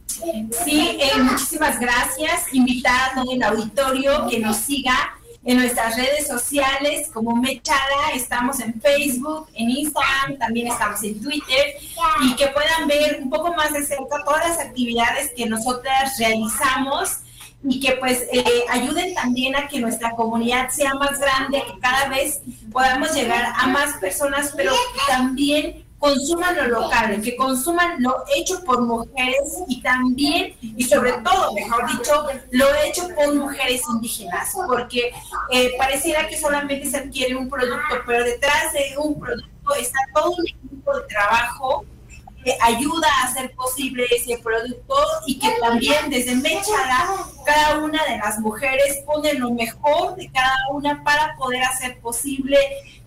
Sí, 0.06 0.98
eh, 1.00 1.20
muchísimas 1.22 1.78
gracias. 1.78 2.52
Invitar 2.52 3.10
a 3.16 3.22
el 3.30 3.42
auditorio 3.42 4.26
que 4.28 4.38
nos 4.38 4.56
siga 4.56 4.94
en 5.46 5.58
nuestras 5.58 5.96
redes 5.96 6.26
sociales 6.26 7.08
como 7.14 7.36
Mechala, 7.36 8.10
estamos 8.14 8.58
en 8.58 8.80
Facebook, 8.80 9.48
en 9.54 9.70
Instagram, 9.70 10.38
también 10.38 10.66
estamos 10.66 11.02
en 11.04 11.22
Twitter 11.22 11.76
y 12.22 12.34
que 12.34 12.48
puedan 12.48 12.88
ver 12.88 13.20
un 13.22 13.30
poco 13.30 13.54
más 13.54 13.72
de 13.72 13.86
cerca 13.86 14.24
todas 14.24 14.48
las 14.48 14.58
actividades 14.58 15.30
que 15.36 15.46
nosotras 15.46 16.18
realizamos 16.18 17.20
y 17.62 17.78
que 17.78 17.92
pues 17.92 18.26
eh, 18.32 18.64
ayuden 18.70 19.14
también 19.14 19.54
a 19.54 19.68
que 19.68 19.78
nuestra 19.78 20.10
comunidad 20.16 20.68
sea 20.70 20.94
más 20.94 21.18
grande, 21.20 21.62
que 21.64 21.78
cada 21.78 22.08
vez 22.08 22.40
podamos 22.72 23.14
llegar 23.14 23.52
a 23.56 23.68
más 23.68 23.96
personas, 23.98 24.52
pero 24.56 24.72
también 25.06 25.85
consuman 26.06 26.56
lo 26.56 26.80
local, 26.80 27.20
que 27.20 27.36
consuman 27.36 28.02
lo 28.02 28.24
hecho 28.36 28.62
por 28.64 28.80
mujeres 28.82 29.58
y 29.66 29.80
también, 29.82 30.54
y 30.60 30.84
sobre 30.84 31.12
todo, 31.12 31.52
mejor 31.52 31.86
dicho, 31.90 32.26
lo 32.52 32.66
hecho 32.84 33.08
por 33.14 33.34
mujeres 33.34 33.82
indígenas, 33.92 34.52
porque 34.68 35.12
eh, 35.50 35.72
pareciera 35.76 36.28
que 36.28 36.38
solamente 36.38 36.88
se 36.88 36.98
adquiere 36.98 37.34
un 37.34 37.48
producto, 37.48 37.96
pero 38.06 38.24
detrás 38.24 38.72
de 38.72 38.96
un 38.98 39.18
producto 39.18 39.74
está 39.80 39.98
todo 40.14 40.30
un 40.30 40.46
equipo 40.46 40.96
de 40.96 41.06
trabajo 41.08 41.84
que 42.44 42.56
ayuda 42.60 43.08
a 43.08 43.26
hacer 43.26 43.52
posible 43.56 44.04
ese 44.08 44.38
producto 44.38 44.94
y 45.26 45.36
que 45.40 45.50
también 45.60 46.08
desde 46.10 46.36
Mechala 46.36 47.08
cada 47.44 47.78
una 47.78 48.04
de 48.04 48.18
las 48.18 48.38
mujeres 48.38 49.02
pone 49.04 49.34
lo 49.34 49.50
mejor 49.50 50.14
de 50.14 50.30
cada 50.30 50.56
una 50.70 51.02
para 51.02 51.34
poder 51.36 51.64
hacer 51.64 51.98
posible 51.98 52.56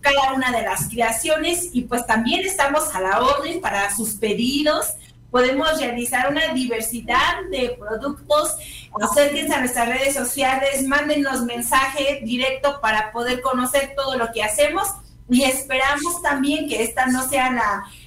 cada 0.02 0.34
una 0.34 0.52
de 0.52 0.64
las 0.64 0.90
creaciones 0.90 1.70
y 1.74 1.82
pues 1.84 2.06
también 2.06 2.46
estamos 2.46 2.94
a 2.96 3.02
la 3.02 3.22
orden 3.22 3.62
para 3.62 3.94
sus 3.96 4.12
pedidos. 4.16 4.88
Podemos 5.32 5.78
realizar 5.78 6.32
una 6.32 6.54
diversidad 6.54 7.44
de 7.52 7.78
productos. 7.80 8.56
Acérquense 9.02 9.54
a 9.54 9.60
nuestras 9.60 9.88
redes 9.88 10.16
sociales, 10.16 10.88
mándenos 10.88 11.44
mensaje 11.44 12.22
directo 12.24 12.80
para 12.82 13.12
poder 13.12 13.42
conocer 13.42 13.94
todo 13.96 14.18
lo 14.18 14.32
que 14.32 14.44
hacemos 14.44 14.88
y 15.30 15.44
esperamos 15.44 16.22
también 16.24 16.68
que 16.68 16.82
esta 16.82 17.06
no 17.06 17.28
sea 17.30 17.52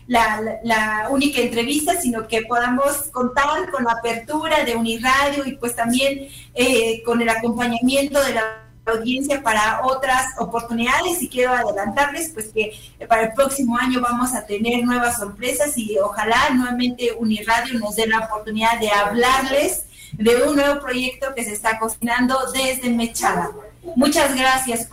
la, 0.09 0.61
la, 0.65 1.09
única 1.11 1.41
entrevista, 1.41 2.01
sino 2.01 2.27
que 2.27 2.43
podamos 2.43 3.09
contar 3.13 3.71
con 3.71 3.85
la 3.85 3.93
apertura 3.93 4.65
de 4.65 4.75
Uniradio 4.75 5.47
y 5.47 5.53
pues 5.57 5.77
también 5.77 6.29
eh, 6.55 7.03
con 7.05 7.23
el 7.23 7.29
acompañamiento 7.29 8.21
de 8.21 8.35
la 8.35 8.62
audiencia 8.85 9.43
para 9.43 9.83
otras 9.85 10.27
oportunidades 10.39 11.23
y 11.23 11.29
quiero 11.29 11.53
adelantarles 11.53 12.31
pues 12.31 12.49
que 12.49 12.73
para 13.09 13.23
el 13.23 13.33
próximo 13.33 13.77
año 13.77 14.01
vamos 14.01 14.35
a 14.35 14.45
tener 14.45 14.85
nuevas 14.85 15.19
sorpresas 15.19 15.77
y 15.79 15.99
ojalá 15.99 16.51
nuevamente 16.51 17.13
Uniradio 17.19 17.79
nos 17.79 17.97
dé 17.97 18.07
la 18.07 18.21
oportunidad 18.21 18.81
de 18.81 18.91
hablarles 18.91 19.87
de 20.13 20.43
un 20.43 20.57
nuevo 20.57 20.81
proyecto 20.81 21.35
que 21.35 21.45
se 21.45 21.53
está 21.53 21.79
cocinando 21.79 22.39
desde 22.53 22.91
Mechada. 22.91 23.51
Muchas 23.97 24.35
gracias, 24.35 24.87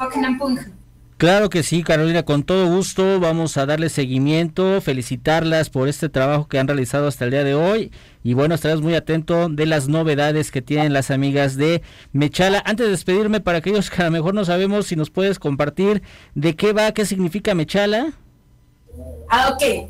Claro 1.20 1.50
que 1.50 1.64
sí, 1.64 1.84
Carolina, 1.84 2.24
con 2.24 2.44
todo 2.44 2.68
gusto 2.68 3.20
vamos 3.20 3.58
a 3.58 3.66
darle 3.66 3.90
seguimiento, 3.90 4.80
felicitarlas 4.80 5.70
por 5.70 5.90
este 5.90 6.08
trabajo 6.08 6.48
que 6.48 6.60
han 6.60 6.68
realizado 6.70 7.10
hasta 7.10 7.26
el 7.26 7.32
día 7.32 7.44
de 7.44 7.56
hoy 7.56 7.92
y 8.24 8.36
bueno, 8.36 8.56
estarás 8.56 8.80
muy 8.80 8.96
atento 8.96 9.50
de 9.50 9.66
las 9.66 9.90
novedades 9.90 10.50
que 10.50 10.62
tienen 10.62 10.94
las 10.94 11.12
amigas 11.12 11.58
de 11.58 11.82
Mechala. 12.14 12.64
Antes 12.66 12.86
de 12.86 12.92
despedirme, 12.92 13.42
para 13.42 13.58
aquellos 13.58 13.90
que 13.90 14.02
a 14.02 14.06
lo 14.06 14.12
mejor 14.12 14.34
no 14.34 14.46
sabemos 14.46 14.88
si 14.88 14.96
nos 14.96 15.10
puedes 15.10 15.40
compartir 15.40 16.04
de 16.36 16.56
qué 16.56 16.72
va, 16.72 16.94
qué 16.94 17.06
significa 17.06 17.54
Mechala. 17.54 18.14
Ah, 19.30 19.50
ok. 19.54 19.90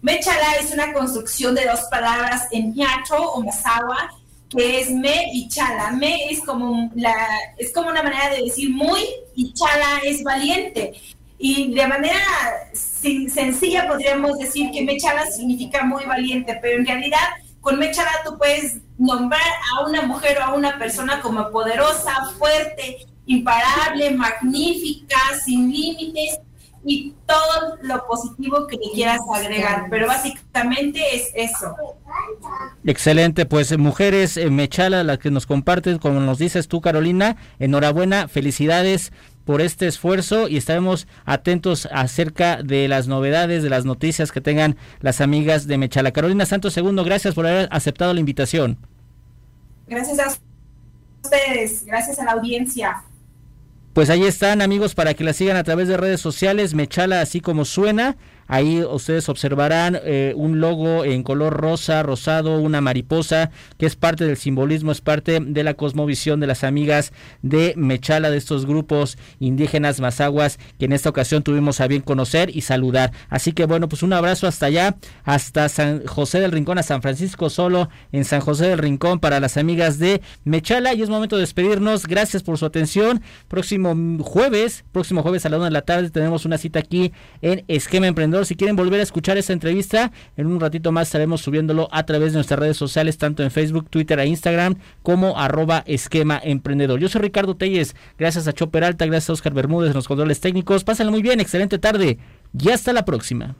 Mechala 0.00 0.54
es 0.62 0.72
una 0.72 0.94
construcción 0.94 1.54
de 1.54 1.66
dos 1.66 1.80
palabras 1.90 2.48
en 2.52 2.74
ñacho 2.74 3.16
o 3.16 3.44
masawa 3.44 4.14
que 4.50 4.80
es 4.80 4.90
me 4.90 5.30
y 5.32 5.48
chala. 5.48 5.92
Me 5.92 6.30
es 6.30 6.40
como, 6.40 6.90
la, 6.94 7.14
es 7.56 7.72
como 7.72 7.88
una 7.88 8.02
manera 8.02 8.30
de 8.30 8.42
decir 8.42 8.70
muy 8.70 9.00
y 9.34 9.52
chala 9.54 10.00
es 10.04 10.22
valiente. 10.22 10.92
Y 11.38 11.72
de 11.72 11.86
manera 11.86 12.20
sencilla 12.72 13.88
podríamos 13.88 14.38
decir 14.38 14.70
que 14.72 14.82
me 14.82 14.98
chala 14.98 15.26
significa 15.30 15.84
muy 15.84 16.04
valiente, 16.04 16.58
pero 16.60 16.78
en 16.78 16.86
realidad 16.86 17.28
con 17.60 17.78
Mechala 17.78 18.10
tú 18.24 18.36
puedes 18.38 18.78
nombrar 18.98 19.40
a 19.72 19.86
una 19.86 20.02
mujer 20.02 20.38
o 20.38 20.44
a 20.44 20.54
una 20.54 20.78
persona 20.78 21.20
como 21.20 21.50
poderosa, 21.50 22.30
fuerte, 22.38 23.06
imparable, 23.26 24.10
magnífica, 24.12 25.16
sin 25.44 25.70
límites 25.70 26.40
y 26.84 27.14
todo 27.26 27.76
lo 27.82 28.06
positivo 28.06 28.66
que 28.66 28.76
le 28.76 28.90
quieras 28.92 29.20
agregar. 29.32 29.86
Pero 29.90 30.06
básicamente 30.06 31.00
es 31.14 31.30
eso. 31.34 31.74
Excelente, 32.84 33.46
pues 33.46 33.76
mujeres, 33.76 34.36
eh, 34.36 34.50
Mechala, 34.50 35.04
las 35.04 35.18
que 35.18 35.30
nos 35.30 35.46
comparten, 35.46 35.98
como 35.98 36.20
nos 36.20 36.38
dices 36.38 36.66
tú, 36.66 36.80
Carolina, 36.80 37.36
enhorabuena, 37.58 38.26
felicidades 38.26 39.12
por 39.44 39.60
este 39.60 39.86
esfuerzo 39.86 40.48
y 40.48 40.56
estaremos 40.56 41.06
atentos 41.24 41.88
acerca 41.92 42.62
de 42.62 42.88
las 42.88 43.08
novedades, 43.08 43.62
de 43.62 43.70
las 43.70 43.84
noticias 43.84 44.32
que 44.32 44.40
tengan 44.40 44.76
las 45.00 45.20
amigas 45.20 45.66
de 45.66 45.78
Mechala. 45.78 46.12
Carolina 46.12 46.46
Santos 46.46 46.72
Segundo, 46.72 47.04
gracias 47.04 47.34
por 47.34 47.46
haber 47.46 47.68
aceptado 47.70 48.14
la 48.14 48.20
invitación. 48.20 48.78
Gracias 49.86 50.18
a 50.18 50.38
ustedes, 51.22 51.84
gracias 51.84 52.18
a 52.18 52.24
la 52.24 52.32
audiencia. 52.32 53.02
Pues 53.92 54.08
ahí 54.08 54.24
están 54.24 54.62
amigos 54.62 54.94
para 54.94 55.14
que 55.14 55.24
la 55.24 55.32
sigan 55.32 55.56
a 55.56 55.64
través 55.64 55.88
de 55.88 55.96
redes 55.96 56.20
sociales, 56.20 56.74
Mechala 56.74 57.20
así 57.20 57.40
como 57.40 57.64
suena. 57.64 58.16
Ahí 58.52 58.82
ustedes 58.82 59.28
observarán 59.28 59.96
eh, 60.02 60.32
un 60.34 60.58
logo 60.58 61.04
en 61.04 61.22
color 61.22 61.52
rosa, 61.52 62.02
rosado, 62.02 62.58
una 62.58 62.80
mariposa, 62.80 63.52
que 63.78 63.86
es 63.86 63.94
parte 63.94 64.26
del 64.26 64.36
simbolismo, 64.36 64.90
es 64.90 65.00
parte 65.00 65.38
de 65.38 65.62
la 65.62 65.74
cosmovisión 65.74 66.40
de 66.40 66.48
las 66.48 66.64
amigas 66.64 67.12
de 67.42 67.74
Mechala, 67.76 68.28
de 68.28 68.36
estos 68.36 68.66
grupos 68.66 69.18
indígenas 69.38 70.00
mazaguas, 70.00 70.58
que 70.80 70.86
en 70.86 70.92
esta 70.92 71.10
ocasión 71.10 71.44
tuvimos 71.44 71.80
a 71.80 71.86
bien 71.86 72.02
conocer 72.02 72.50
y 72.52 72.62
saludar. 72.62 73.12
Así 73.28 73.52
que 73.52 73.66
bueno, 73.66 73.88
pues 73.88 74.02
un 74.02 74.12
abrazo 74.12 74.48
hasta 74.48 74.66
allá, 74.66 74.96
hasta 75.22 75.68
San 75.68 76.04
José 76.04 76.40
del 76.40 76.50
Rincón, 76.50 76.78
a 76.78 76.82
San 76.82 77.02
Francisco 77.02 77.50
Solo, 77.50 77.88
en 78.10 78.24
San 78.24 78.40
José 78.40 78.66
del 78.66 78.78
Rincón, 78.78 79.20
para 79.20 79.38
las 79.38 79.58
amigas 79.58 80.00
de 80.00 80.22
Mechala. 80.42 80.92
Y 80.92 81.02
es 81.02 81.08
momento 81.08 81.36
de 81.36 81.42
despedirnos. 81.42 82.08
Gracias 82.08 82.42
por 82.42 82.58
su 82.58 82.66
atención. 82.66 83.22
Próximo 83.46 83.94
jueves, 84.24 84.84
próximo 84.90 85.22
jueves 85.22 85.46
a 85.46 85.50
la 85.50 85.58
una 85.58 85.66
de 85.66 85.70
la 85.70 85.82
tarde, 85.82 86.10
tenemos 86.10 86.44
una 86.44 86.58
cita 86.58 86.80
aquí 86.80 87.12
en 87.42 87.64
Esquema 87.68 88.08
Emprendedor 88.08 88.39
si 88.44 88.56
quieren 88.56 88.76
volver 88.76 89.00
a 89.00 89.02
escuchar 89.02 89.38
esta 89.38 89.52
entrevista, 89.52 90.12
en 90.36 90.46
un 90.46 90.60
ratito 90.60 90.92
más 90.92 91.08
estaremos 91.08 91.40
subiéndolo 91.40 91.88
a 91.92 92.04
través 92.04 92.32
de 92.32 92.38
nuestras 92.38 92.60
redes 92.60 92.76
sociales, 92.76 93.18
tanto 93.18 93.42
en 93.42 93.50
Facebook, 93.50 93.88
Twitter 93.90 94.18
e 94.18 94.26
Instagram, 94.26 94.76
como 95.02 95.38
arroba 95.38 95.82
esquema 95.86 96.40
emprendedor. 96.42 97.00
Yo 97.00 97.08
soy 97.08 97.22
Ricardo 97.22 97.56
Telles, 97.56 97.94
gracias 98.18 98.46
a 98.48 98.52
Chopper 98.52 98.84
Alta, 98.84 99.06
gracias 99.06 99.30
a 99.30 99.32
Oscar 99.34 99.54
Bermúdez 99.54 99.90
en 99.90 99.96
los 99.96 100.08
controles 100.08 100.40
técnicos. 100.40 100.84
Pásenlo 100.84 101.12
muy 101.12 101.22
bien, 101.22 101.40
excelente 101.40 101.78
tarde 101.78 102.18
y 102.58 102.70
hasta 102.70 102.92
la 102.92 103.04
próxima. 103.04 103.56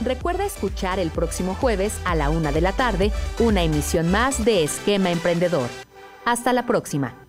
Recuerda 0.00 0.46
escuchar 0.46 0.98
el 0.98 1.10
próximo 1.10 1.54
jueves 1.54 2.00
a 2.04 2.14
la 2.14 2.30
una 2.30 2.52
de 2.52 2.60
la 2.60 2.72
tarde 2.72 3.10
una 3.38 3.62
emisión 3.62 4.10
más 4.10 4.44
de 4.44 4.62
Esquema 4.62 5.10
Emprendedor. 5.10 5.68
Hasta 6.24 6.52
la 6.52 6.66
próxima. 6.66 7.27